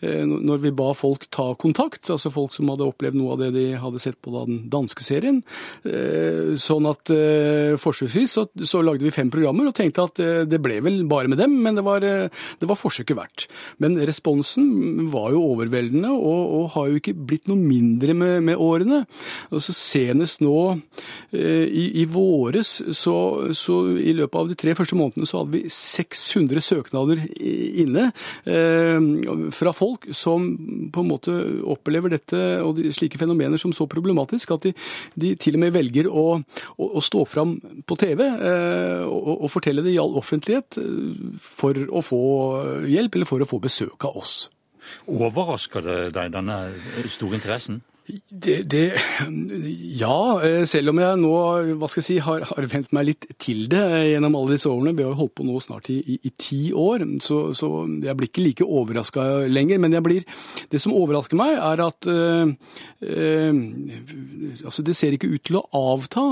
når 0.01 0.63
vi 0.63 0.73
ba 0.75 0.93
folk 0.97 1.27
ta 1.33 1.51
kontakt, 1.59 2.07
altså 2.09 2.31
folk 2.33 2.55
som 2.55 2.71
hadde 2.71 2.87
opplevd 2.87 3.19
noe 3.19 3.35
av 3.35 3.43
det 3.43 3.51
de 3.57 3.67
hadde 3.79 4.01
sett 4.01 4.19
på 4.23 4.33
den 4.33 4.63
danske 4.71 5.03
serien. 5.05 5.43
Sånn 6.59 6.87
at 6.89 7.09
Eh, 7.09 7.48
forsøksvis 7.79 8.35
så, 8.37 8.45
så, 8.63 8.81
lagde 8.85 9.05
vi 9.05 9.13
fem 9.13 9.29
programmer 9.31 9.69
og 9.69 9.75
tenkte 9.77 10.05
at 10.07 10.21
eh, 10.23 10.41
det 10.49 10.61
ble 10.63 10.79
vel 10.85 11.01
bare 11.09 11.31
med 11.31 11.39
dem, 11.41 11.55
men 11.63 11.77
det 11.77 11.83
var, 11.85 12.03
eh, 12.05 12.29
det 12.59 12.69
var 12.69 12.79
forsøket 12.79 13.17
verdt. 13.17 13.47
Men 13.83 13.97
responsen 14.07 15.07
var 15.11 15.31
jo 15.35 15.43
overveldende 15.53 16.11
og, 16.13 16.41
og, 16.59 16.65
har 16.75 16.89
jo 16.89 16.99
ikke 16.99 17.15
blitt 17.17 17.49
noe 17.49 17.59
mindre 17.59 18.15
med, 18.17 18.35
med 18.45 18.59
årene. 18.61 19.03
Altså 19.49 19.73
Senest 19.75 20.43
nå 20.43 20.55
i, 21.33 21.85
i 22.01 22.05
våres, 22.09 22.75
så, 22.97 23.15
så, 23.57 23.79
i 23.97 24.13
løpet 24.17 24.39
av 24.39 24.49
de 24.51 24.57
tre 24.59 24.75
første 24.77 24.97
månedene 24.97 25.27
så 25.29 25.41
hadde 25.41 25.55
vi 25.55 25.73
600 25.73 26.63
søknader 26.63 27.23
inne 27.39 28.09
eh, 28.49 29.49
fra 29.55 29.73
folk 29.75 30.09
som 30.15 30.47
på 30.93 31.03
en 31.03 31.09
måte 31.09 31.35
opplever 31.69 32.13
dette 32.13 32.39
og 32.63 32.75
de, 32.77 32.89
slike 32.95 33.19
fenomener 33.21 33.61
som 33.61 33.73
så 33.75 33.87
problematisk 33.89 34.55
at 34.55 34.67
de, 34.67 34.73
de 35.19 35.33
til 35.39 35.57
og 35.57 35.63
med 35.65 35.75
velger 35.75 36.09
å, 36.09 36.25
å, 36.39 36.89
å 36.99 37.03
stå 37.03 37.25
fram 37.39 37.55
på 37.87 37.97
TV 37.99 38.23
eh, 38.27 39.03
og, 39.07 39.45
og 39.45 39.51
fortelle 39.51 39.83
det 39.85 39.95
i 39.95 39.99
all 40.01 40.15
offentlighet 40.19 40.79
eh, 40.81 41.35
for 41.43 41.77
å 41.89 42.03
få 42.05 42.21
hjelp 42.89 43.15
eller 43.15 43.29
for 43.29 43.43
å 43.43 43.49
få 43.49 43.61
besøk 43.63 44.09
av 44.09 44.19
oss. 44.21 44.33
Overrasker 45.09 45.85
det 45.85 45.99
deg, 46.17 46.33
denne 46.33 46.59
store 47.11 47.39
interessen? 47.39 47.81
Det, 48.09 48.63
det, 48.63 48.83
ja, 49.99 50.41
eh, 50.41 50.63
selv 50.69 50.89
om 50.91 50.99
jeg 51.01 51.17
nå 51.21 51.31
hva 51.77 51.89
skal 51.89 52.01
jeg 52.01 52.07
si, 52.07 52.15
har, 52.25 52.45
har 52.47 52.67
vent 52.71 52.89
meg 52.95 53.05
litt 53.05 53.27
til 53.41 53.67
det 53.69 53.83
gjennom 54.09 54.37
alle 54.39 54.55
disse 54.55 54.69
årene. 54.69 54.95
Vi 54.97 55.05
har 55.05 55.17
holdt 55.17 55.35
på 55.37 55.45
nå 55.45 55.59
snart 55.61 55.91
i, 55.93 55.99
i, 56.01 56.17
i 56.25 56.31
ti 56.39 56.61
år, 56.73 57.05
så, 57.21 57.39
så, 57.57 57.69
jeg 58.01 58.17
blir 58.17 58.31
ikke 58.31 58.45
like 58.45 58.65
overraska 58.65 59.25
lenger. 59.51 59.81
Men 59.83 59.97
blir, 60.05 60.25
det 60.71 60.81
som 60.81 60.95
overrasker 60.97 61.37
meg, 61.37 61.53
er 61.57 61.83
at 61.85 62.07
øh, 62.09 62.53
øh, 63.05 63.59
altså 64.63 64.85
det 64.87 64.97
ser 64.97 65.13
ikke 65.17 65.29
ut 65.29 65.45
til 65.45 65.59
å 65.59 65.65
avta. 65.93 66.25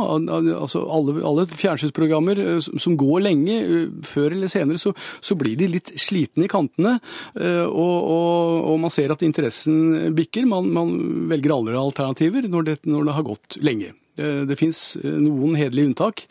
Altså 0.58 0.82
alle, 0.82 1.20
alle 1.28 1.46
fjernsynsprogrammer 1.52 2.42
som 2.66 2.98
går 2.98 3.26
lenge, 3.28 3.60
før 4.08 4.34
eller 4.34 4.50
senere, 4.54 4.82
så, 4.82 4.96
så 5.22 5.38
blir 5.38 5.60
de 5.60 5.70
litt 5.76 5.94
slitne 6.00 6.48
i 6.48 6.52
kantene. 6.52 6.98
Og, 7.38 7.98
og, 7.98 8.66
og, 8.72 8.76
man 8.82 8.94
ser 8.94 9.14
at 9.14 9.26
interessen 9.26 10.16
bikker. 10.18 10.48
Man, 10.50 10.72
man 10.74 10.94
velger 11.30 11.54
alle 11.54 11.67
andre 11.76 11.88
alternativer 11.92 12.48
når 12.48 12.70
det, 12.70 12.78
når 12.88 13.10
det 13.10 13.16
har 13.18 13.28
gått 13.28 13.58
lenge. 13.60 13.94
Det 14.18 14.58
fins 14.58 14.98
eh, 14.98 15.18
noen 15.22 15.56
hederlige 15.58 15.92
unntak. 15.92 16.24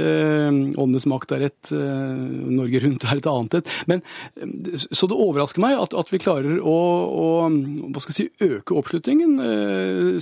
Eh, 0.00 0.48
åndenes 0.48 1.06
makt 1.10 1.34
er 1.36 1.46
et, 1.50 1.72
eh, 1.74 2.22
Norge 2.56 2.80
Rundt 2.84 3.04
er 3.04 3.20
et 3.20 3.28
annet 3.28 3.58
et. 3.60 3.72
Men, 3.90 4.02
så 4.72 5.08
det 5.10 5.18
overrasker 5.20 5.60
meg 5.64 5.76
at, 5.82 5.96
at 5.96 6.12
vi 6.12 6.22
klarer 6.22 6.56
å, 6.62 6.76
å 7.12 8.08
si, 8.08 8.30
øke 8.40 8.76
oppslutningen 8.76 9.36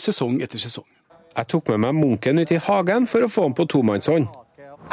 sesong 0.00 0.40
etter 0.42 0.62
sesong. 0.62 0.86
Jeg 1.34 1.50
tok 1.50 1.70
med 1.72 1.82
meg 1.86 1.98
Munken 1.98 2.42
ut 2.42 2.50
i 2.54 2.60
hagen 2.62 3.06
for 3.10 3.26
å 3.26 3.30
få 3.30 3.48
ham 3.48 3.54
på 3.58 3.66
tomannshånd. 3.70 4.26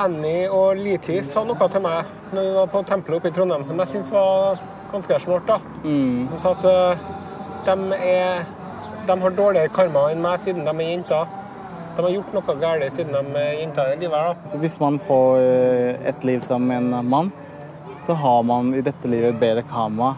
Annie 0.01 0.45
og 0.47 0.79
Liti 0.79 1.17
sa 1.27 1.43
noe 1.45 1.67
til 1.69 1.83
meg 1.83 2.07
når 2.31 2.45
vi 2.45 2.53
var 2.55 2.69
på 2.71 2.83
tempelet 2.87 3.17
oppe 3.17 3.29
i 3.29 3.35
Trondheim 3.35 3.65
som 3.67 3.81
jeg 3.81 3.91
syntes 3.91 4.13
var 4.13 4.61
ganske 4.93 5.19
smart. 5.25 5.49
da. 5.49 5.59
Mm. 5.83 6.29
De 6.31 6.39
sa 6.41 6.53
at 6.55 7.67
de 7.67 7.97
er 7.97 8.45
de 9.07 9.21
har 9.21 9.37
dårligere 9.37 9.71
karma 9.73 10.07
enn 10.11 10.21
meg 10.23 10.41
siden 10.43 10.67
de 10.67 10.73
er 10.73 10.89
jenter. 10.91 11.37
De 11.95 12.03
har 12.05 12.13
gjort 12.13 12.33
noe 12.35 12.55
galt 12.61 12.95
siden 12.95 13.15
de 13.17 13.39
er 13.41 13.59
jenter 13.59 13.93
i 13.93 13.99
livet. 14.01 14.41
Da. 14.45 14.59
Hvis 14.61 14.77
man 14.79 14.99
får 15.01 15.41
eh, 15.41 16.09
et 16.11 16.25
liv 16.27 16.43
som 16.45 16.69
en 16.71 16.89
mann, 17.09 17.31
så 18.01 18.15
har 18.17 18.43
man 18.47 18.73
i 18.73 18.83
dette 18.85 19.09
livet 19.09 19.39
bedre 19.41 19.63
karma 19.67 20.15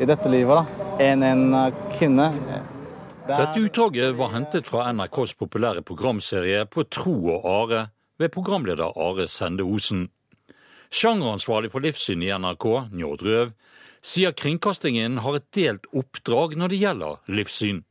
i 0.00 0.06
dette 0.06 0.30
livet 0.30 0.58
da, 0.58 0.88
enn 1.02 1.22
en 1.22 1.44
eh, 1.54 1.82
kvinne. 1.96 2.30
Dette 3.24 3.62
utdraget 3.62 4.16
var 4.18 4.34
hentet 4.34 4.68
fra 4.68 4.90
NRKs 4.92 5.32
populære 5.40 5.80
programserie 5.86 6.66
På 6.68 6.84
tro 6.84 7.14
og 7.32 7.46
are 7.48 7.86
ved 8.20 8.28
programleder 8.34 8.92
Are 9.00 9.24
Sende 9.28 9.64
Osen. 9.64 10.10
Sjangeransvarlig 10.92 11.72
for 11.72 11.82
livssyn 11.82 12.22
i 12.22 12.28
NRK, 12.30 12.66
Njord 12.92 13.24
Røv, 13.24 13.54
sier 14.04 14.34
kringkastingen 14.36 15.18
har 15.24 15.38
et 15.38 15.48
delt 15.56 15.88
oppdrag 15.96 16.58
når 16.60 16.74
det 16.74 16.80
gjelder 16.82 17.34
livssyn. 17.40 17.82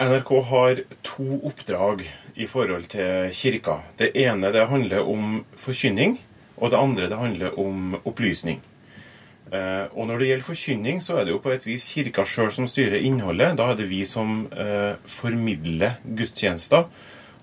NRK 0.00 0.30
har 0.48 0.80
to 1.04 1.42
oppdrag 1.44 2.06
i 2.40 2.46
forhold 2.48 2.88
til 2.94 3.28
kirka. 3.36 3.82
Det 4.00 4.14
ene 4.16 4.48
det 4.54 4.64
handler 4.70 5.04
om 5.04 5.42
forkynning, 5.60 6.16
og 6.56 6.72
det 6.72 6.80
andre 6.80 7.08
det 7.12 7.20
handler 7.20 7.58
om 7.60 7.98
opplysning. 8.00 8.62
Eh, 9.52 9.86
og 9.92 10.06
Når 10.06 10.18
det 10.18 10.26
gjelder 10.30 10.46
forkynning, 10.46 11.02
så 11.02 11.18
er 11.18 11.26
det 11.26 11.34
jo 11.34 11.42
på 11.42 11.52
et 11.52 11.66
vis 11.66 11.84
kirka 11.92 12.24
sjøl 12.24 12.52
som 12.54 12.68
styrer 12.70 13.02
innholdet. 13.02 13.58
Da 13.58 13.72
er 13.72 13.76
det 13.76 13.90
vi 13.90 14.04
som 14.08 14.46
eh, 14.52 14.94
formidler 15.04 15.98
gudstjenester. 16.04 16.86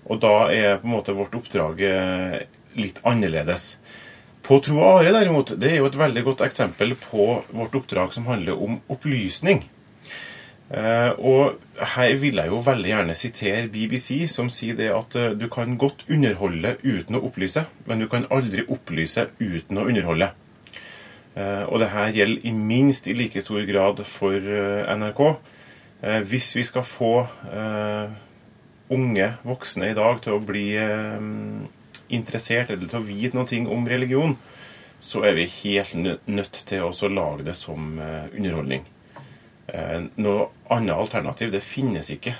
Og 0.08 0.20
da 0.22 0.48
er 0.50 0.80
på 0.80 0.88
en 0.88 0.96
måte 0.96 1.14
vårt 1.14 1.36
oppdrag 1.36 1.82
eh, 1.84 2.38
litt 2.80 2.98
annerledes. 3.06 3.76
På 4.42 4.60
Tro 4.64 4.78
og 4.80 5.02
Are, 5.02 5.12
derimot, 5.12 5.52
det 5.60 5.72
er 5.72 5.80
jo 5.82 5.88
et 5.90 5.98
veldig 5.98 6.22
godt 6.30 6.44
eksempel 6.46 6.94
på 6.98 7.42
vårt 7.50 7.74
oppdrag 7.76 8.14
som 8.16 8.28
handler 8.30 8.60
om 8.60 8.78
opplysning. 8.88 9.64
Uh, 10.68 11.16
og 11.24 11.84
her 11.94 12.10
vil 12.20 12.36
jeg 12.36 12.50
jo 12.52 12.58
veldig 12.60 12.90
gjerne 12.90 13.14
sitere 13.16 13.68
BBC, 13.72 14.26
som 14.28 14.50
sier 14.52 14.76
det 14.76 14.90
at 14.92 15.14
uh, 15.16 15.30
du 15.32 15.46
kan 15.48 15.78
godt 15.80 16.04
underholde 16.12 16.74
uten 16.82 17.16
å 17.16 17.22
opplyse, 17.24 17.64
men 17.88 18.04
du 18.04 18.08
kan 18.12 18.28
aldri 18.28 18.66
opplyse 18.68 19.30
uten 19.40 19.80
å 19.80 19.86
underholde. 19.88 20.28
Uh, 21.38 21.64
og 21.70 21.80
det 21.80 21.88
her 21.94 22.12
gjelder 22.18 22.44
i 22.50 22.52
minst 22.52 23.08
i 23.08 23.16
like 23.16 23.40
stor 23.40 23.64
grad 23.68 24.04
for 24.04 24.36
NRK. 24.98 25.22
Hvis 26.30 26.52
vi 26.54 26.62
skal 26.62 26.84
få 26.86 27.12
unge 28.94 29.24
voksne 29.42 29.88
i 29.90 29.96
dag 29.98 30.20
til 30.22 30.36
å 30.36 30.44
bli 30.46 30.66
interessert 32.08 32.70
eller 32.74 32.88
til 32.88 33.00
å 33.00 33.06
vite 33.06 33.38
noe 33.38 33.74
om 33.74 33.88
religion, 33.88 34.36
så 35.00 35.22
er 35.28 35.36
vi 35.38 35.46
helt 35.60 36.26
nødt 36.26 36.62
til 36.66 36.88
å 36.88 37.10
lage 37.12 37.46
det 37.46 37.54
som 37.54 37.98
underholdning. 37.98 38.86
Eh, 39.68 40.00
noe 40.16 40.48
annet 40.72 40.96
alternativ 40.96 41.52
det 41.52 41.64
finnes 41.64 42.08
ikke. 42.14 42.32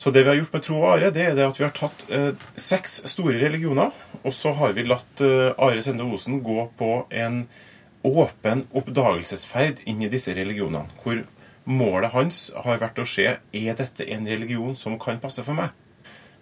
Så 0.00 0.10
det 0.10 0.24
vi 0.24 0.32
har 0.32 0.38
gjort 0.38 0.54
med 0.56 0.64
Tro 0.64 0.78
og 0.80 0.86
Are, 0.94 1.10
det 1.14 1.26
er 1.28 1.34
det 1.36 1.46
at 1.46 1.58
vi 1.60 1.66
har 1.66 1.74
tatt 1.76 2.06
eh, 2.10 2.30
seks 2.58 3.02
store 3.12 3.36
religioner, 3.38 3.92
og 4.22 4.32
så 4.34 4.54
har 4.58 4.72
vi 4.74 4.86
latt 4.88 5.22
eh, 5.22 5.50
Are 5.60 5.82
Sende 5.84 6.06
Osen 6.08 6.40
gå 6.42 6.64
på 6.78 6.94
en 7.12 7.44
åpen 8.06 8.64
oppdagelsesferd 8.72 9.84
inn 9.90 10.00
i 10.02 10.10
disse 10.10 10.34
religionene. 10.34 10.88
Hvor 11.04 11.20
målet 11.68 12.14
hans 12.16 12.48
har 12.64 12.80
vært 12.80 12.98
å 12.98 13.06
se 13.06 13.28
er 13.36 13.76
dette 13.78 14.08
en 14.08 14.26
religion 14.26 14.74
som 14.74 14.98
kan 14.98 15.20
passe 15.22 15.44
for 15.46 15.58
meg. 15.58 15.76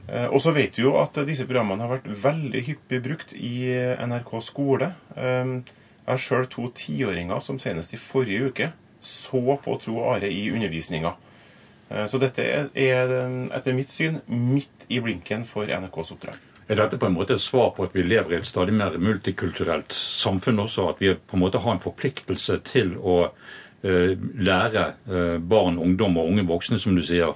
Eh, 0.09 0.27
og 0.33 0.41
så 0.41 0.55
vet 0.57 0.79
vi 0.79 0.87
jo 0.87 0.95
at 1.01 1.19
disse 1.29 1.45
programmene 1.49 1.85
har 1.85 1.99
vært 1.99 2.09
veldig 2.23 2.65
hyppig 2.65 3.01
brukt 3.05 3.35
i 3.37 3.69
eh, 3.75 4.05
NRK 4.09 4.33
skole. 4.45 4.93
Eh, 5.17 5.55
jeg 5.59 6.09
har 6.09 6.23
sjøl 6.23 6.47
to 6.49 6.69
tiåringer 6.73 7.43
som 7.45 7.61
senest 7.61 7.93
i 7.93 8.01
forrige 8.01 8.49
uke 8.49 8.71
så 9.05 9.59
på 9.63 9.77
Tro 9.83 9.99
og 10.01 10.15
Are 10.17 10.31
i 10.33 10.47
undervisninga. 10.51 11.13
Eh, 11.91 12.07
så 12.09 12.21
dette 12.23 12.45
er 12.73 13.13
etter 13.53 13.77
mitt 13.77 13.93
syn 13.93 14.23
midt 14.33 14.89
i 14.89 15.03
blinken 15.05 15.45
for 15.49 15.69
NRKs 15.69 16.15
oppdrag. 16.17 16.41
Er 16.69 16.81
dette 16.81 16.99
på 17.01 17.09
en 17.09 17.17
måte 17.17 17.37
et 17.37 17.45
svar 17.45 17.71
på 17.77 17.85
at 17.87 17.95
vi 17.97 18.05
lever 18.05 18.35
i 18.35 18.41
et 18.41 18.49
stadig 18.49 18.75
mer 18.77 18.97
multikulturelt 19.01 19.93
samfunn 19.97 20.65
også? 20.65 20.89
At 20.91 21.05
vi 21.05 21.15
på 21.17 21.37
en 21.37 21.45
måte 21.45 21.61
har 21.65 21.77
en 21.77 21.85
forpliktelse 21.85 22.61
til 22.69 22.97
å 23.01 23.23
lære 23.79 24.83
barn, 25.49 25.77
ungdom 25.79 26.17
og 26.19 26.33
unge 26.33 26.43
voksne, 26.49 26.81
som 26.83 26.97
du 26.99 27.01
sier, 27.07 27.31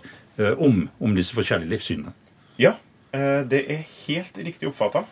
om, 0.59 0.83
om, 0.99 1.15
disse 1.15 1.37
forskjellige 1.37 1.71
livssynene? 1.71 2.13
Ja, 2.61 2.77
det 3.13 3.59
er 3.69 3.83
helt 4.07 4.39
riktig 4.41 4.69
oppfatta. 4.71 5.03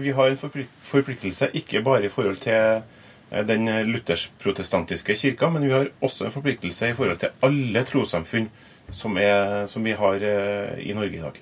Vi 0.00 0.12
har 0.16 0.30
en 0.30 0.38
forpliktelse 0.38 1.50
ikke 1.56 1.82
bare 1.84 2.06
i 2.08 2.12
forhold 2.12 2.40
til 2.40 2.82
Eh, 3.30 3.46
den 3.46 3.92
luthersk-protestantiske 3.92 5.14
kirka, 5.14 5.50
men 5.50 5.62
vi 5.62 5.72
har 5.72 5.88
også 6.00 6.24
en 6.24 6.34
forpliktelse 6.34 6.90
i 6.90 6.94
forhold 6.94 7.20
til 7.22 7.34
alle 7.46 7.84
trossamfunn 7.86 8.48
som, 8.90 9.18
som 9.66 9.84
vi 9.86 9.94
har 9.94 10.24
eh, 10.26 10.80
i 10.90 10.94
Norge 10.94 11.16
i 11.16 11.22
dag. 11.22 11.38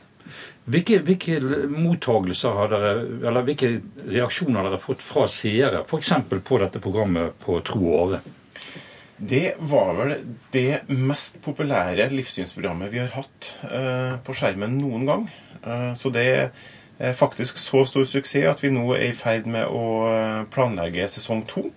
Hvilke, 0.69 0.99
hvilke 1.05 1.39
mottagelser 1.73 2.57
har 2.57 2.71
dere, 2.73 2.91
eller 3.25 3.45
hvilke 3.47 3.71
reaksjoner 4.05 4.61
har 4.61 4.69
dere 4.69 4.81
fått 4.81 5.05
fra 5.05 5.25
seere, 5.31 5.83
f.eks. 5.85 6.13
på 6.45 6.59
dette 6.61 6.81
programmet 6.83 7.37
på 7.43 7.57
Tro 7.65 7.81
og 7.89 8.01
Åre? 8.03 8.21
Det 9.19 9.57
var 9.67 9.95
vel 9.97 10.13
det 10.53 10.81
mest 10.87 11.41
populære 11.43 12.07
livssynsprogrammet 12.13 12.91
vi 12.93 13.01
har 13.01 13.11
hatt 13.17 13.49
eh, 13.67 14.13
på 14.23 14.35
skjermen 14.37 14.77
noen 14.79 15.09
gang. 15.09 15.25
Eh, 15.59 15.91
så 15.99 16.11
det 16.15 16.27
er 16.29 17.17
faktisk 17.19 17.59
så 17.59 17.83
stor 17.87 18.07
suksess 18.07 18.47
at 18.47 18.63
vi 18.63 18.71
nå 18.71 18.85
er 18.95 19.09
i 19.09 19.17
ferd 19.17 19.49
med 19.51 19.67
å 19.67 19.83
eh, 20.07 20.47
planlegge 20.53 21.09
sesong 21.11 21.43
to. 21.51 21.67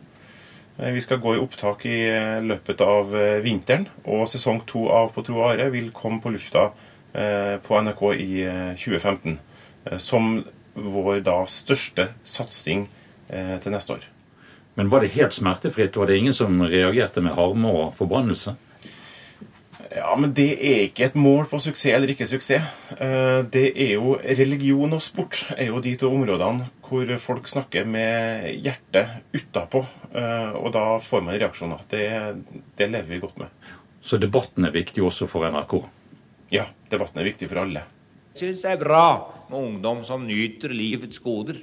Eh, 0.78 0.92
vi 0.92 1.00
skal 1.00 1.18
gå 1.18 1.34
i 1.34 1.42
opptak 1.42 1.84
i 1.86 1.98
eh, 2.08 2.38
løpet 2.44 2.80
av 2.84 3.12
eh, 3.16 3.40
vinteren, 3.44 3.88
og 4.04 4.28
sesong 4.30 4.62
to 4.68 4.86
av 4.92 5.12
På 5.14 5.24
tro 5.26 5.42
og 5.42 5.50
are 5.52 5.68
vil 5.74 5.92
komme 5.94 6.22
på 6.22 6.32
lufta 6.32 6.70
på 7.12 7.80
NRK 7.84 8.02
i 8.16 8.28
2015. 8.80 9.38
Eh, 9.84 9.98
som 9.98 10.44
vår 10.74 11.20
da 11.26 11.42
største 11.50 12.08
satsing 12.24 12.86
eh, 13.28 13.56
til 13.60 13.74
neste 13.74 13.98
år. 13.98 14.10
Men 14.78 14.88
var 14.92 15.04
det 15.04 15.12
helt 15.16 15.34
smertefritt? 15.36 15.96
Var 15.96 16.08
det 16.08 16.18
ingen 16.18 16.36
som 16.36 16.62
reagerte 16.64 17.20
med 17.20 17.36
harme 17.36 17.68
og 17.68 17.96
forbannelse? 17.98 18.54
Ja, 19.92 20.14
men 20.16 20.30
det 20.32 20.54
er 20.56 20.86
ikke 20.86 21.10
et 21.10 21.16
mål 21.18 21.44
på 21.50 21.58
suksess 21.60 21.92
eller 21.92 22.08
ikke 22.08 22.24
suksess. 22.30 22.64
Det 23.52 23.64
er 23.76 23.90
jo 23.98 24.14
Religion 24.16 24.94
og 24.96 25.02
sport 25.04 25.42
er 25.52 25.68
jo 25.68 25.82
de 25.84 25.92
to 26.00 26.08
områdene 26.08 26.70
hvor 26.86 27.10
folk 27.20 27.50
snakker 27.50 27.84
med 27.84 28.46
hjertet 28.64 29.36
utapå. 29.36 29.82
Og 30.62 30.70
da 30.72 30.86
får 31.04 31.26
man 31.26 31.36
reaksjoner. 31.36 31.84
Det, 31.90 32.06
det 32.78 32.88
lever 32.88 33.10
vi 33.10 33.20
godt 33.20 33.42
med. 33.42 33.52
Så 34.00 34.16
debatten 34.22 34.64
er 34.64 34.72
viktig 34.72 35.04
også 35.04 35.28
for 35.28 35.44
NRK? 35.44 35.82
Ja, 36.52 36.66
debatten 36.92 37.22
er 37.22 37.28
viktig 37.30 37.48
for 37.48 37.62
alle. 37.64 37.86
Jeg 38.32 38.40
syns 38.40 38.62
det 38.64 38.70
er 38.72 38.80
bra 38.80 39.06
med 39.50 39.58
ungdom 39.58 40.00
som 40.08 40.24
nyter 40.24 40.72
livets 40.72 41.20
goder. 41.20 41.58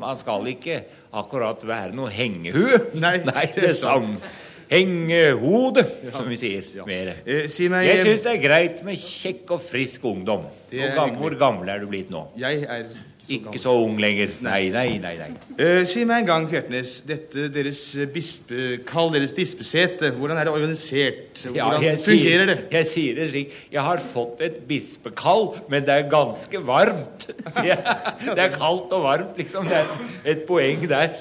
Man 0.00 0.18
skal 0.20 0.48
ikke 0.52 0.82
akkurat 1.16 1.62
være 1.64 1.96
noe 1.96 2.12
hengehue. 2.12 2.78
Nei, 3.04 3.18
Nei 3.24 3.44
det 3.54 3.70
er 3.70 3.76
sant. 3.76 4.24
Hengehode, 4.70 5.82
som 6.14 6.28
vi 6.30 6.36
sier. 6.38 6.66
Mer. 6.86 7.14
Eh, 7.24 7.48
jeg 7.48 8.04
syns 8.04 8.26
det 8.26 8.34
er 8.36 8.42
greit 8.42 8.84
med 8.86 9.00
kjekk 9.02 9.56
og 9.56 9.64
frisk 9.64 10.04
ungdom. 10.12 10.44
Hvor 10.70 11.36
gammel 11.40 11.72
er 11.72 11.82
du 11.82 11.88
blitt 11.90 12.12
nå? 12.12 12.28
Jeg 12.38 12.62
er 12.68 12.86
ikke 13.28 13.60
så 13.60 13.74
ung 13.82 13.98
lenger. 14.00 14.32
Nei, 14.44 14.70
nei, 14.72 14.98
nei. 15.02 15.14
nei. 15.18 15.28
Uh, 15.58 15.82
si 15.88 16.04
meg 16.08 16.24
en 16.24 16.30
gang, 16.30 16.48
Fjertnes, 16.50 16.96
dette 17.08 17.48
deres 17.52 17.82
bispe, 18.14 18.80
kall 18.88 19.12
deres 19.14 19.34
bispesete, 19.36 20.12
hvordan 20.16 20.40
er 20.40 20.48
det 20.48 20.54
organisert? 20.54 21.44
Hvordan 21.44 21.58
ja, 21.58 21.94
fungerer 22.00 22.00
sier, 22.00 22.46
det? 22.48 22.58
Jeg 22.72 22.90
sier 22.90 23.20
det 23.20 23.30
slik. 23.32 23.56
Jeg 23.72 23.86
har 23.86 24.02
fått 24.02 24.44
et 24.46 24.60
bispekall, 24.68 25.50
men 25.72 25.86
det 25.86 25.96
er 25.96 26.10
ganske 26.12 26.66
varmt, 26.66 27.30
jeg. 27.60 27.78
Det 28.24 28.44
er 28.44 28.52
kaldt 28.54 28.92
og 28.96 29.06
varmt, 29.06 29.40
liksom. 29.40 29.68
Det 29.70 29.80
er 29.82 30.34
et 30.34 30.46
poeng 30.48 30.86
der. 30.90 31.18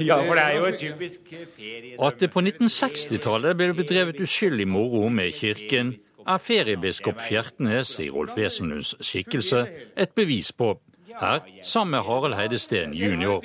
Ja, 0.00 0.20
for 0.22 0.38
det 0.38 0.42
er 0.44 0.56
jo 0.56 0.66
et 0.68 0.78
typisk 0.78 1.20
ferie... 1.56 1.96
At 2.06 2.20
det 2.20 2.30
på 2.30 2.42
1960-tallet 2.44 3.56
ble 3.58 3.72
bedrevet 3.74 4.20
uskyldig 4.22 4.66
moro 4.70 5.08
med 5.12 5.34
kirken, 5.34 5.94
er 6.24 6.40
feriebiskop 6.40 7.20
Fjertnes 7.20 7.98
i 8.00 8.08
Rolf 8.12 8.36
Wesenlunds 8.38 8.94
skikkelse 9.04 9.66
et 10.00 10.14
bevis 10.16 10.52
på 10.56 10.74
her 11.20 11.40
sammen 11.62 11.90
med 11.90 12.06
Harald 12.06 12.34
Heidesteen 12.34 12.94
jr. 12.94 13.40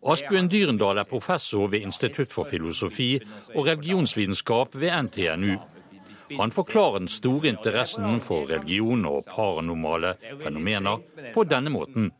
Asbjørn 0.00 0.48
Dyrendal 0.48 0.98
er 0.98 1.08
professor 1.08 1.66
ved 1.68 1.84
Institutt 1.84 2.32
for 2.32 2.48
filosofi 2.48 3.18
og 3.54 3.66
religionsvitenskap 3.66 4.74
ved 4.74 5.02
NTNU. 5.02 5.58
Han 6.38 6.50
forklarer 6.50 6.98
den 6.98 7.08
store 7.08 7.48
interessen 7.48 8.20
for 8.20 8.48
religion 8.48 9.04
og 9.06 9.26
paranormale 9.28 10.14
fenomener 10.42 11.02
på 11.34 11.44
denne 11.44 11.70
måten 11.70 12.10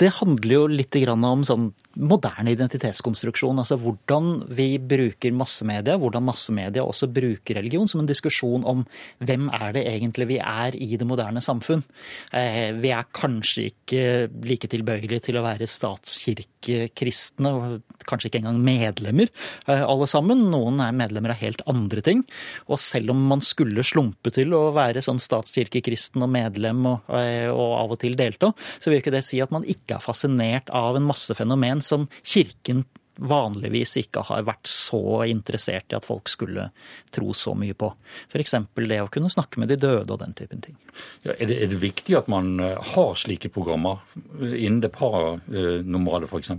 det 0.00 0.08
handler 0.16 0.54
jo 0.54 0.62
litt 0.70 0.96
om 1.10 1.42
sånn 1.44 1.66
moderne 2.00 2.54
identitetskonstruksjon. 2.54 3.58
Altså 3.60 3.76
hvordan 3.80 4.46
vi 4.56 4.78
bruker 4.78 5.34
massemedia, 5.36 5.98
hvordan 6.00 6.24
massemedia 6.24 6.84
også 6.86 7.10
bruker 7.12 7.58
religion 7.58 7.88
som 7.90 8.00
en 8.02 8.08
diskusjon 8.08 8.64
om 8.68 8.84
hvem 9.20 9.50
er 9.52 9.74
det 9.76 9.84
egentlig 9.90 10.28
vi 10.30 10.38
er 10.40 10.76
i 10.78 10.96
det 10.96 11.08
moderne 11.08 11.42
samfunn. 11.44 11.84
Eh, 12.32 12.72
vi 12.80 12.92
er 12.96 13.10
kanskje 13.16 13.68
ikke 13.70 14.04
like 14.48 14.70
tilbøyelige 14.72 15.28
til 15.28 15.40
å 15.40 15.44
være 15.44 15.68
statskirkekristne, 15.68 17.52
og 17.52 18.06
kanskje 18.08 18.30
ikke 18.30 18.42
engang 18.42 18.60
medlemmer, 18.64 19.28
eh, 19.68 19.84
alle 19.84 20.08
sammen. 20.10 20.46
Noen 20.50 20.80
er 20.80 20.96
medlemmer 20.96 21.34
av 21.34 21.42
helt 21.42 21.62
andre 21.68 22.00
ting. 22.06 22.24
Og 22.68 22.80
selv 22.80 23.12
om 23.12 23.26
man 23.34 23.44
skulle 23.44 23.84
slumpe 23.86 24.32
til 24.32 24.56
å 24.56 24.72
være 24.76 25.04
sånn 25.04 25.20
statskirkekristen 25.20 26.24
og 26.24 26.32
medlem 26.32 26.86
og, 26.86 27.00
eh, 27.12 27.48
og 27.50 27.76
av 27.84 27.92
og 27.92 28.00
til 28.00 28.16
delta, 28.16 28.54
så 28.80 28.90
vil 28.90 29.02
ikke 29.02 29.12
det 29.12 29.24
si 29.26 29.40
at 29.40 29.52
man 29.52 29.66
ikke 29.68 29.89
ikke 29.90 29.98
er 29.98 30.06
fascinert 30.06 30.70
av 30.70 30.96
en 30.96 31.06
masse 31.08 31.34
fenomen 31.34 31.82
som 31.82 32.06
kirken 32.22 32.84
vanligvis 33.20 33.98
ikke 34.00 34.22
har 34.30 34.46
vært 34.46 34.68
så 34.70 35.26
interessert 35.28 35.92
i 35.92 35.96
at 35.98 36.06
folk 36.08 36.30
skulle 36.30 36.70
tro 37.12 37.34
så 37.36 37.52
mye 37.58 37.76
på. 37.76 37.90
F.eks. 38.30 38.54
det 38.78 39.00
å 39.02 39.10
kunne 39.12 39.32
snakke 39.32 39.60
med 39.60 39.68
de 39.68 39.76
døde 39.76 40.14
og 40.14 40.22
den 40.22 40.32
typen 40.38 40.62
ting. 40.64 40.78
Ja, 41.26 41.34
er, 41.34 41.50
det, 41.50 41.58
er, 41.58 41.68
det, 41.68 41.80
viktig 41.82 42.16
at 42.16 42.30
man 42.32 42.54
eh, 42.64 42.78
har 42.94 43.18
slike 43.20 43.50
programmer 43.52 44.00
innen 44.40 44.80
det 44.80 44.94
paranormale 44.96 46.30
f.eks.? 46.30 46.54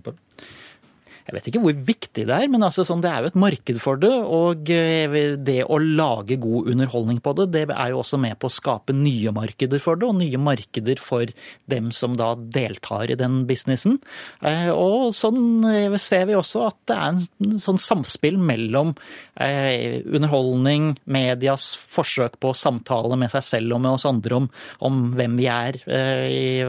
Jeg 1.27 1.35
vet 1.35 1.49
ikke 1.51 1.61
hvor 1.63 1.75
viktig 1.87 2.25
det 2.27 2.33
er, 2.35 2.49
men 2.51 2.63
altså, 2.65 2.83
sånn, 2.87 3.01
det 3.03 3.11
er 3.11 3.23
jo 3.23 3.31
et 3.31 3.39
marked 3.39 3.79
for 3.81 3.99
det. 4.01 4.11
Og 4.11 4.71
eh, 4.73 5.17
det 5.37 5.59
å 5.63 5.77
lage 5.81 6.39
god 6.41 6.71
underholdning 6.73 7.21
på 7.23 7.33
det, 7.37 7.47
det 7.53 7.63
er 7.69 7.91
jo 7.93 8.01
også 8.01 8.19
med 8.21 8.39
på 8.41 8.49
å 8.49 8.53
skape 8.53 8.95
nye 8.97 9.33
markeder 9.35 9.81
for 9.83 9.99
det, 9.99 10.09
og 10.09 10.17
nye 10.19 10.41
markeder 10.41 11.01
for 11.01 11.29
dem 11.71 11.91
som 11.95 12.17
da 12.19 12.33
deltar 12.35 13.13
i 13.13 13.19
den 13.19 13.43
businessen. 13.49 13.99
Eh, 14.41 14.69
og 14.73 15.11
sånn 15.17 15.67
eh, 15.69 15.97
ser 16.01 16.27
vi 16.29 16.37
også 16.37 16.65
at 16.71 16.79
det 16.89 16.97
er 16.97 17.11
en 17.11 17.61
sånn 17.61 17.81
samspill 17.81 18.39
mellom 18.41 18.95
underholdning, 19.41 20.91
medias 21.09 21.71
forsøk 21.79 22.35
på 22.43 22.51
samtale 22.57 23.15
med 23.17 23.31
seg 23.33 23.45
selv 23.45 23.75
og 23.77 23.81
med 23.83 23.95
oss 23.95 24.05
andre 24.05 24.37
om, 24.37 24.47
om 24.85 24.99
hvem 25.17 25.37
vi 25.39 25.47
er 25.49 25.79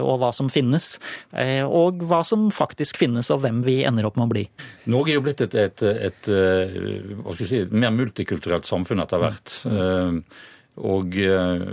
og 0.00 0.22
hva 0.22 0.30
som 0.36 0.48
finnes, 0.52 0.94
og 1.66 2.00
hva 2.08 2.22
som 2.26 2.48
faktisk 2.54 3.00
finnes 3.02 3.28
og 3.34 3.42
hvem 3.44 3.60
vi 3.66 3.82
ender 3.88 4.08
opp 4.08 4.16
med 4.20 4.28
å 4.28 4.32
bli. 4.32 4.41
Norge 4.92 5.12
er 5.12 5.18
jo 5.18 5.24
blitt 5.26 5.42
et, 5.44 5.54
et, 5.58 5.84
et, 6.08 6.30
et 6.30 7.42
si, 7.42 7.62
mer 7.70 7.92
multikulturelt 7.94 8.68
samfunn 8.68 9.04
etter 9.04 9.22
hvert. 9.22 9.54
Mm. 9.68 10.22
Og 10.88 11.18
eh, 11.20 11.66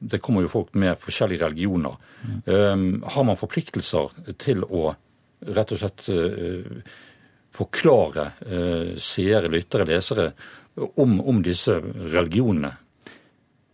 det 0.00 0.22
kommer 0.24 0.46
jo 0.46 0.52
folk 0.52 0.74
med 0.80 1.00
forskjellige 1.02 1.44
religioner. 1.44 1.96
Mm. 2.24 3.02
Har 3.04 3.24
man 3.28 3.38
forpliktelser 3.40 4.14
til 4.40 4.64
å 4.64 4.94
rett 5.40 5.72
og 5.72 5.80
slett 5.80 6.06
forklare 7.56 8.24
seere, 9.00 9.50
lyttere, 9.52 9.86
lesere 9.88 10.30
om, 11.00 11.18
om 11.20 11.42
disse 11.44 11.76
religionene? 11.80 12.72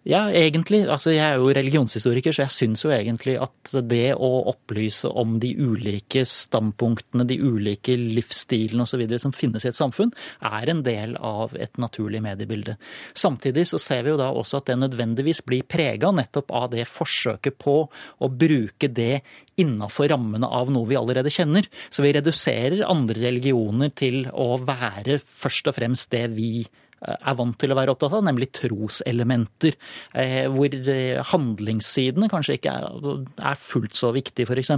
Ja, 0.07 0.29
egentlig. 0.31 0.85
Altså, 0.87 1.11
jeg 1.11 1.25
er 1.27 1.41
jo 1.41 1.49
religionshistoriker, 1.51 2.31
så 2.31 2.45
jeg 2.45 2.55
syns 2.55 2.85
jo 2.85 2.93
egentlig 2.95 3.33
at 3.43 3.73
det 3.91 4.13
å 4.15 4.29
opplyse 4.53 5.11
om 5.11 5.41
de 5.43 5.51
ulike 5.59 6.23
standpunktene, 6.31 7.27
de 7.27 7.41
ulike 7.43 7.97
livsstilene 7.99 8.87
osv. 8.87 9.03
som 9.19 9.35
finnes 9.35 9.67
i 9.67 9.73
et 9.73 9.79
samfunn, 9.79 10.13
er 10.47 10.71
en 10.71 10.85
del 10.87 11.17
av 11.19 11.57
et 11.59 11.75
naturlig 11.83 12.23
mediebilde. 12.23 12.77
Samtidig 13.19 13.67
så 13.67 13.83
ser 13.83 14.07
vi 14.07 14.15
jo 14.15 14.21
da 14.21 14.31
også 14.31 14.61
at 14.61 14.71
det 14.71 14.79
nødvendigvis 14.85 15.43
blir 15.43 15.67
prega 15.67 16.15
nettopp 16.15 16.55
av 16.55 16.71
det 16.77 16.87
forsøket 16.87 17.59
på 17.59 17.77
å 17.91 18.31
bruke 18.31 18.87
det 18.87 19.25
innafor 19.59 20.13
rammene 20.15 20.47
av 20.47 20.71
noe 20.71 20.87
vi 20.87 21.03
allerede 21.03 21.35
kjenner. 21.35 21.67
Så 21.91 22.07
vi 22.07 22.15
reduserer 22.15 22.87
andre 22.87 23.27
religioner 23.27 23.91
til 23.91 24.29
å 24.31 24.53
være 24.63 25.19
først 25.19 25.67
og 25.67 25.81
fremst 25.83 26.15
det 26.15 26.29
vi 26.39 26.61
er 27.05 27.37
vant 27.39 27.57
til 27.61 27.73
å 27.73 27.77
være 27.79 27.93
opptatt 27.93 28.17
av, 28.17 28.25
nemlig 28.27 28.49
troselementer. 28.57 29.77
Eh, 30.17 30.47
hvor 30.53 30.73
eh, 30.73 31.21
handlingssidene 31.33 32.31
kanskje 32.33 32.59
ikke 32.59 32.75
er 32.77 33.61
fullt 33.61 33.99
så 33.99 34.13
viktig, 34.17 34.49
f.eks. 34.49 34.73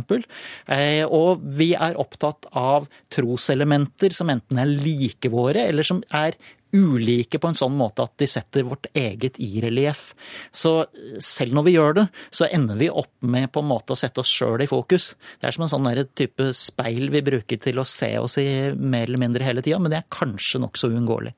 Eh, 0.75 1.05
og 1.07 1.45
vi 1.59 1.73
er 1.79 1.99
opptatt 2.01 2.51
av 2.59 2.89
troselementer 3.15 4.15
som 4.17 4.31
enten 4.33 4.61
er 4.61 4.71
like 4.71 5.31
våre, 5.33 5.69
eller 5.71 5.87
som 5.87 6.03
er 6.15 6.39
ulike 6.75 7.39
på 7.41 7.49
en 7.49 7.57
sånn 7.57 7.73
måte 7.79 8.05
at 8.05 8.13
de 8.21 8.27
setter 8.29 8.67
vårt 8.69 8.91
eget 8.93 9.39
i 9.41 9.63
relieff. 9.65 10.11
Så 10.53 10.83
selv 11.25 11.57
når 11.57 11.65
vi 11.65 11.75
gjør 11.79 11.97
det, 12.01 12.07
så 12.29 12.49
ender 12.53 12.77
vi 12.77 12.91
opp 12.93 13.15
med 13.25 13.49
på 13.55 13.63
en 13.65 13.71
måte 13.71 13.95
å 13.95 13.99
sette 13.99 14.21
oss 14.21 14.33
sjøl 14.33 14.67
i 14.67 14.69
fokus. 14.69 15.15
Det 15.41 15.49
er 15.49 15.57
som 15.57 15.65
en 15.65 15.73
sånn 15.73 15.89
type 16.19 16.51
speil 16.57 17.09
vi 17.15 17.25
bruker 17.25 17.63
til 17.63 17.81
å 17.81 17.89
se 17.89 18.13
oss 18.21 18.37
i 18.43 18.49
mer 18.77 19.09
eller 19.09 19.23
mindre 19.23 19.49
hele 19.49 19.65
tida, 19.65 19.81
men 19.81 19.95
det 19.95 20.03
er 20.03 20.13
kanskje 20.13 20.61
nokså 20.61 20.93
uunngåelig. 20.93 21.33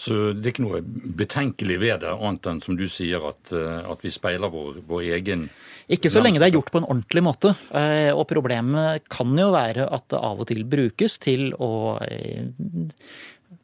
Så 0.00 0.14
det 0.32 0.46
er 0.46 0.52
ikke 0.54 0.64
noe 0.64 0.80
betenkelig 1.20 1.76
ved 1.82 1.98
det, 2.04 2.12
annet 2.14 2.46
enn 2.48 2.60
som 2.64 2.76
du 2.78 2.86
sier, 2.88 3.20
at, 3.28 3.50
eh, 3.52 3.82
at 3.84 4.04
vi 4.04 4.12
speiler 4.14 4.52
vår, 4.52 4.78
vår 4.88 5.10
egen 5.18 5.48
Ikke 5.92 6.12
så 6.12 6.22
lenge 6.22 6.40
det 6.40 6.48
er 6.48 6.54
gjort 6.54 6.70
på 6.72 6.80
en 6.80 6.86
ordentlig 6.88 7.22
måte. 7.26 7.52
Eh, 7.76 8.08
og 8.14 8.24
problemet 8.30 9.04
kan 9.12 9.34
jo 9.36 9.50
være 9.52 9.90
at 9.92 10.06
det 10.08 10.22
av 10.30 10.40
og 10.40 10.48
til 10.48 10.64
brukes 10.64 11.18
til 11.20 11.50
å 11.52 11.98
eh, 12.06 12.48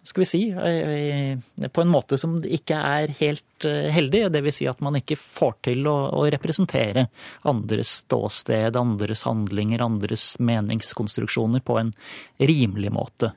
skal 0.06 0.22
vi 0.22 0.26
si, 0.28 0.40
på 0.54 1.82
en 1.82 1.90
måte 1.90 2.18
som 2.18 2.36
ikke 2.38 2.76
er 2.78 3.10
helt 3.18 3.64
heldig. 3.66 4.20
Dvs. 4.34 4.58
Si 4.60 4.68
at 4.70 4.82
man 4.84 4.98
ikke 5.00 5.16
får 5.18 5.56
til 5.66 5.88
å, 5.90 5.94
å, 6.14 6.20
representere 6.30 7.08
andres 7.50 7.96
ståsted, 8.04 8.78
andres 8.78 9.24
handlinger, 9.26 9.82
andres 9.82 10.36
meningskonstruksjoner 10.38 11.64
på 11.66 11.80
en 11.80 11.90
rimelig 12.38 12.92
måte. 12.94 13.32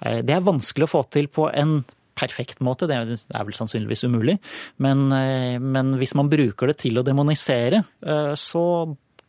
Det 0.00 0.36
er 0.36 0.44
vanskelig 0.44 0.90
å 0.90 0.92
få 0.98 1.02
til 1.08 1.30
på 1.32 1.48
en 1.56 1.78
perfekt 2.20 2.62
måte, 2.64 2.88
det 2.90 2.98
er 3.00 3.46
vel 3.46 3.56
sannsynligvis 3.56 4.04
umulig. 4.08 4.38
Men, 4.82 5.08
eh, 5.16 5.58
men 5.60 5.94
hvis 6.00 6.14
man 6.18 6.30
bruker 6.32 6.70
det 6.70 6.80
til 6.84 7.00
å 7.00 7.06
demonisere, 7.06 7.84
eh, 8.04 8.32
så 8.34 8.64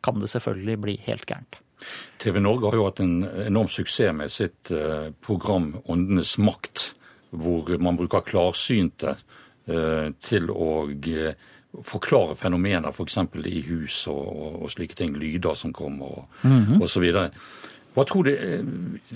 kan 0.03 0.19
det 0.19 0.31
selvfølgelig 0.33 0.79
bli 0.81 0.97
helt 1.07 1.25
gærent. 1.29 1.61
TV 2.21 2.39
Norge 2.39 2.69
har 2.69 2.77
jo 2.77 2.85
hatt 2.85 2.99
en 3.01 3.23
enorm 3.47 3.69
suksess 3.71 4.13
med 4.13 4.29
sitt 4.29 4.71
eh, 4.71 5.09
program 5.25 5.73
Åndenes 5.89 6.35
makt, 6.37 6.91
hvor 7.31 7.71
man 7.79 7.97
bruker 7.97 8.25
klarsynte 8.27 9.15
til 10.19 10.49
å 10.51 10.67
forklare 11.87 12.35
fenomener 12.35 12.91
f.eks. 12.91 13.17
For 13.31 13.47
i 13.47 13.61
hus 13.69 14.01
og, 14.11 14.25
og, 14.57 14.65
slike 14.73 14.97
ting, 14.99 15.13
lyder 15.15 15.55
som 15.55 15.71
kommer 15.71 16.05
og 16.17 16.25
mm 16.43 16.65
-hmm. 16.65 16.83
osv. 16.83 17.05
Hva 17.95 18.05
tror 18.07 18.27
du 18.27 18.31
eh, 18.33 18.63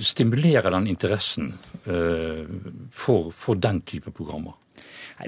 stimulerer 0.03 0.73
den 0.73 0.89
interessen 0.91 1.53
eh, 1.87 2.43
for, 2.91 3.31
for 3.31 3.59
den 3.59 3.81
type 3.87 4.11
programmer? 4.15 4.57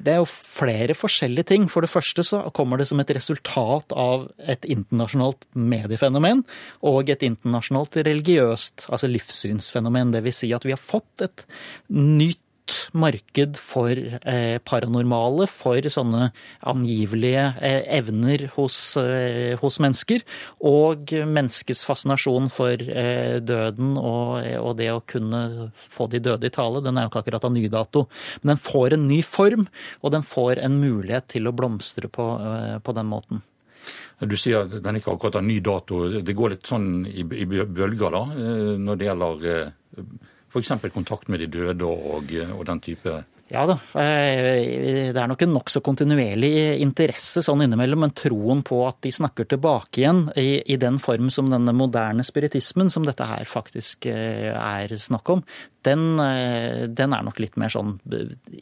Det 0.03 0.11
er 0.11 0.17
jo 0.19 0.27
flere 0.27 0.95
forskjellige 0.97 1.47
ting. 1.53 1.67
For 1.71 1.85
det 1.85 1.91
første 1.91 2.25
så 2.27 2.41
kommer 2.55 2.79
det 2.79 2.89
som 2.89 2.99
et 2.99 3.13
resultat 3.15 3.93
av 3.95 4.25
et 4.43 4.67
internasjonalt 4.67 5.47
mediefenomen 5.55 6.43
og 6.87 7.11
et 7.13 7.23
internasjonalt 7.23 7.95
religiøst, 8.03 8.89
altså 8.91 9.07
livssynsfenomen. 9.07 10.11
Det 10.11 10.25
vil 10.25 10.35
si 10.35 10.51
at 10.55 10.67
vi 10.67 10.75
har 10.75 10.81
fått 10.81 11.23
et 11.23 11.45
nytt 11.95 12.43
marked 12.97 13.57
for 13.59 13.91
eh, 13.97 14.57
paranormale, 14.65 15.47
for 15.51 15.89
sånne 15.91 16.29
angivelige 16.67 17.45
eh, 17.63 17.81
evner 17.97 18.47
hos, 18.55 18.77
eh, 19.01 19.55
hos, 19.61 19.79
mennesker. 19.83 20.23
Og 20.67 21.13
menneskets 21.27 21.83
fascinasjon 21.87 22.49
for 22.53 22.77
døden 22.77 23.97
og, 23.99 24.39
og, 24.57 24.71
det 24.79 24.89
å 24.93 25.03
kunne 25.05 25.71
få 25.75 26.07
de 26.11 26.21
døde 26.23 26.49
i 26.49 26.53
tale, 26.53 26.81
den 26.85 26.97
er 26.97 27.05
jo 27.05 27.11
ikke 27.11 27.23
akkurat 27.25 27.47
av 27.47 27.53
ny 27.55 27.67
dato. 27.71 28.07
Men 28.41 28.55
den 28.55 28.63
får 28.63 28.97
en 28.97 29.05
ny 29.09 29.21
form, 29.25 29.67
og 30.01 30.15
den 30.15 30.25
får 30.25 30.63
en 30.63 30.79
mulighet 30.81 31.29
til 31.35 31.49
å 31.49 31.55
blomstre 31.55 32.09
på, 32.11 32.25
på 32.83 32.97
den 32.97 33.09
måten. 33.09 33.43
Du 34.17 34.33
sier 34.39 34.65
at 34.65 34.79
den 34.83 34.97
ikke 34.97 35.13
akkurat 35.13 35.37
har 35.37 35.45
ny 35.45 35.59
dato. 35.63 36.07
Det 36.25 36.35
går 36.35 36.55
litt 36.55 36.67
sånn 36.67 37.05
i, 37.05 37.21
i 37.21 37.45
bølger 37.45 38.13
da, 38.13 38.23
når 38.81 38.97
det 38.97 39.07
gjelder 39.07 39.45
F.eks. 40.57 40.91
kontakt 40.93 41.31
med 41.31 41.43
de 41.43 41.49
døde 41.59 41.87
og, 41.87 42.31
og 42.57 42.63
den 42.67 42.83
type 42.83 43.19
ja 43.47 43.61
da. 43.63 43.77
Eh, 43.95 45.13
det 45.15 45.21
er 45.21 45.29
nok 45.31 45.43
en 45.45 45.53
nokså 45.55 45.79
kontinuerlig 45.85 46.81
interesse 46.83 47.39
sånn 47.45 47.63
innimellom, 47.63 48.01
men 48.03 48.15
troen 48.17 48.59
på 48.67 48.81
at 48.83 48.99
de 49.05 49.13
snakker 49.15 49.47
tilbake 49.47 50.01
igjen 50.01 50.25
i, 50.35 50.59
i, 50.67 50.75
den 50.79 50.99
form 50.99 51.31
som 51.31 51.47
denne 51.53 51.71
moderne 51.75 52.25
spiritismen, 52.27 52.91
som 52.91 53.07
dette 53.07 53.27
her 53.27 53.47
faktisk 53.47 54.09
eh, 54.11 54.51
er 54.51 54.91
snakk 54.99 55.31
om, 55.31 55.45
den, 55.87 56.03
eh, 56.19 56.85
den, 56.87 57.15
er 57.15 57.25
nok 57.25 57.39
litt 57.41 57.57
mer 57.59 57.71
sånn 57.73 57.95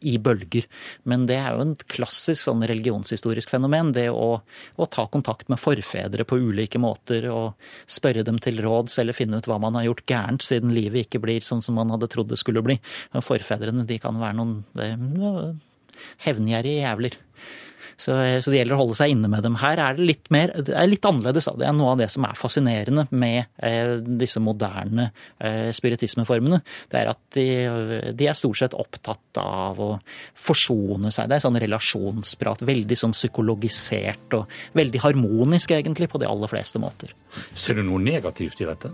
i 0.02 0.16
bølger. 0.22 0.68
Men 1.10 1.26
det 1.30 1.40
er 1.42 1.56
jo 1.56 1.66
en 1.66 1.76
klassisk 1.92 2.46
sånn 2.46 2.66
religionshistorisk 2.70 3.52
fenomen. 3.54 3.92
Det 3.96 4.08
å, 4.14 4.30
å 4.42 4.90
ta 4.92 5.08
kontakt 5.12 5.50
med 5.52 5.62
forfedre 5.62 6.28
på 6.28 6.40
ulike 6.40 6.82
måter 6.82 7.30
og 7.34 7.70
spørre 7.90 8.26
dem 8.28 8.40
til 8.42 8.62
råds 8.64 9.00
eller 9.02 9.18
finne 9.18 9.42
ut 9.42 9.50
hva 9.50 9.60
man 9.62 9.78
har 9.80 9.90
gjort 9.90 10.06
gærent, 10.10 10.46
siden 10.46 10.76
livet 10.76 11.08
ikke 11.08 11.24
blir 11.26 11.44
sånn 11.46 11.64
som 11.66 11.78
man 11.80 11.94
hadde 11.94 12.10
trodd 12.12 12.32
det 12.32 12.42
skulle 12.42 12.64
bli. 12.66 12.80
Forfedrene 13.26 13.88
de 13.88 14.00
kan 14.02 14.20
være 14.22 14.40
noen 14.40 15.60
hevngjerrige 16.26 16.84
jævler. 16.84 17.18
Så, 17.96 18.16
så, 18.44 18.52
det 18.52 18.60
gjelder 18.60 18.76
å 18.76 18.82
holde 18.82 18.98
seg 19.00 19.14
inne 19.14 19.30
med 19.32 19.46
dem. 19.46 19.58
Her 19.62 19.80
er 19.82 19.98
det 19.98 20.08
litt, 20.10 20.30
mer, 20.34 20.52
det 20.68 20.76
er 20.76 20.90
litt 20.90 21.06
annerledes. 21.08 21.48
Det 21.60 21.68
er 21.68 21.76
noe 21.78 21.94
av 21.94 22.02
det 22.02 22.10
som 22.14 22.28
er 22.28 22.38
fascinerende 22.40 23.06
med 23.16 23.46
eh, 23.64 23.96
disse 24.04 24.42
moderne 24.44 25.10
eh, 25.40 25.72
spiritismeformene. 25.76 26.60
Det 26.92 27.02
er 27.02 27.12
at 27.14 27.22
de, 27.38 27.48
de, 28.12 28.28
er 28.28 28.38
stort 28.38 28.60
sett 28.60 28.78
opptatt 28.78 29.40
av 29.42 29.80
å 29.82 29.90
forsone 30.36 31.14
seg. 31.14 31.32
Det 31.32 31.40
er 31.40 31.46
sånn 31.48 31.62
relasjonsprat. 31.64 32.66
Veldig 32.68 33.00
sånn 33.00 33.16
psykologisert 33.16 34.40
og 34.40 34.60
veldig 34.78 35.04
harmonisk, 35.06 35.76
egentlig, 35.78 36.12
på 36.12 36.22
de 36.22 36.30
aller 36.30 36.52
fleste 36.52 36.82
måter. 36.84 37.16
Ser 37.56 37.80
du 37.80 37.86
noe 37.88 38.04
negativt 38.04 38.60
i 38.64 38.70
dette? 38.70 38.92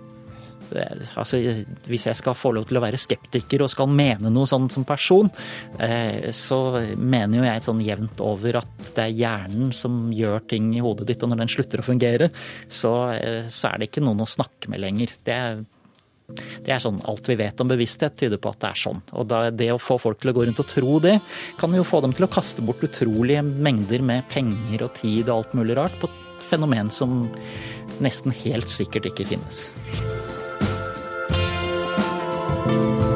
Altså, 0.80 1.40
Hvis 1.88 2.08
jeg 2.08 2.18
skal 2.20 2.38
få 2.38 2.54
lov 2.56 2.68
til 2.70 2.80
å 2.80 2.84
være 2.84 3.00
skeptiker 3.00 3.64
og 3.66 3.72
skal 3.74 3.92
mene 3.92 4.32
noe 4.34 4.50
sånn 4.50 4.70
som 4.72 4.86
person, 4.88 5.30
eh, 5.80 6.32
så 6.36 6.62
mener 6.98 7.40
jo 7.40 7.48
jeg 7.48 7.66
sånn 7.68 7.84
jevnt 7.86 8.24
over 8.26 8.62
at 8.62 8.94
det 8.96 9.06
er 9.08 9.20
hjernen 9.20 9.74
som 9.76 10.10
gjør 10.16 10.48
ting 10.52 10.72
i 10.76 10.84
hodet 10.84 11.10
ditt, 11.10 11.24
og 11.24 11.32
når 11.32 11.44
den 11.44 11.54
slutter 11.54 11.84
å 11.84 11.88
fungere, 11.88 12.32
så, 12.70 12.96
eh, 13.18 13.46
så 13.50 13.72
er 13.72 13.82
det 13.82 13.92
ikke 13.92 14.06
noen 14.06 14.24
å 14.26 14.30
snakke 14.30 14.72
med 14.72 14.84
lenger. 14.84 15.16
Det 15.26 15.38
er 15.38 15.64
Det 16.64 16.72
er 16.72 16.80
sånn 16.80 17.02
alt 17.12 17.28
vi 17.28 17.36
vet 17.36 17.60
om 17.60 17.68
bevissthet 17.68 18.16
tyder 18.16 18.40
på 18.40 18.54
at 18.54 18.60
det 18.62 18.70
er 18.70 18.80
sånn. 18.80 19.02
Og 19.20 19.28
da, 19.28 19.50
det 19.52 19.68
å 19.74 19.82
få 19.82 19.98
folk 20.00 20.22
til 20.22 20.32
å 20.32 20.34
gå 20.38 20.46
rundt 20.48 20.62
og 20.64 20.70
tro 20.70 21.00
det, 21.04 21.18
kan 21.60 21.74
jo 21.76 21.84
få 21.84 22.00
dem 22.06 22.14
til 22.16 22.24
å 22.24 22.32
kaste 22.32 22.64
bort 22.64 22.80
utrolige 22.80 23.44
mengder 23.44 24.00
med 24.00 24.24
penger 24.32 24.86
og 24.88 24.94
tid 24.96 25.28
og 25.28 25.42
alt 25.42 25.54
mulig 25.60 25.76
rart 25.76 26.00
på 26.00 26.08
fenomen 26.40 26.90
som 26.90 27.28
nesten 28.02 28.34
helt 28.44 28.72
sikkert 28.72 29.12
ikke 29.12 29.28
finnes. 29.36 29.70
Bye. 32.72 33.11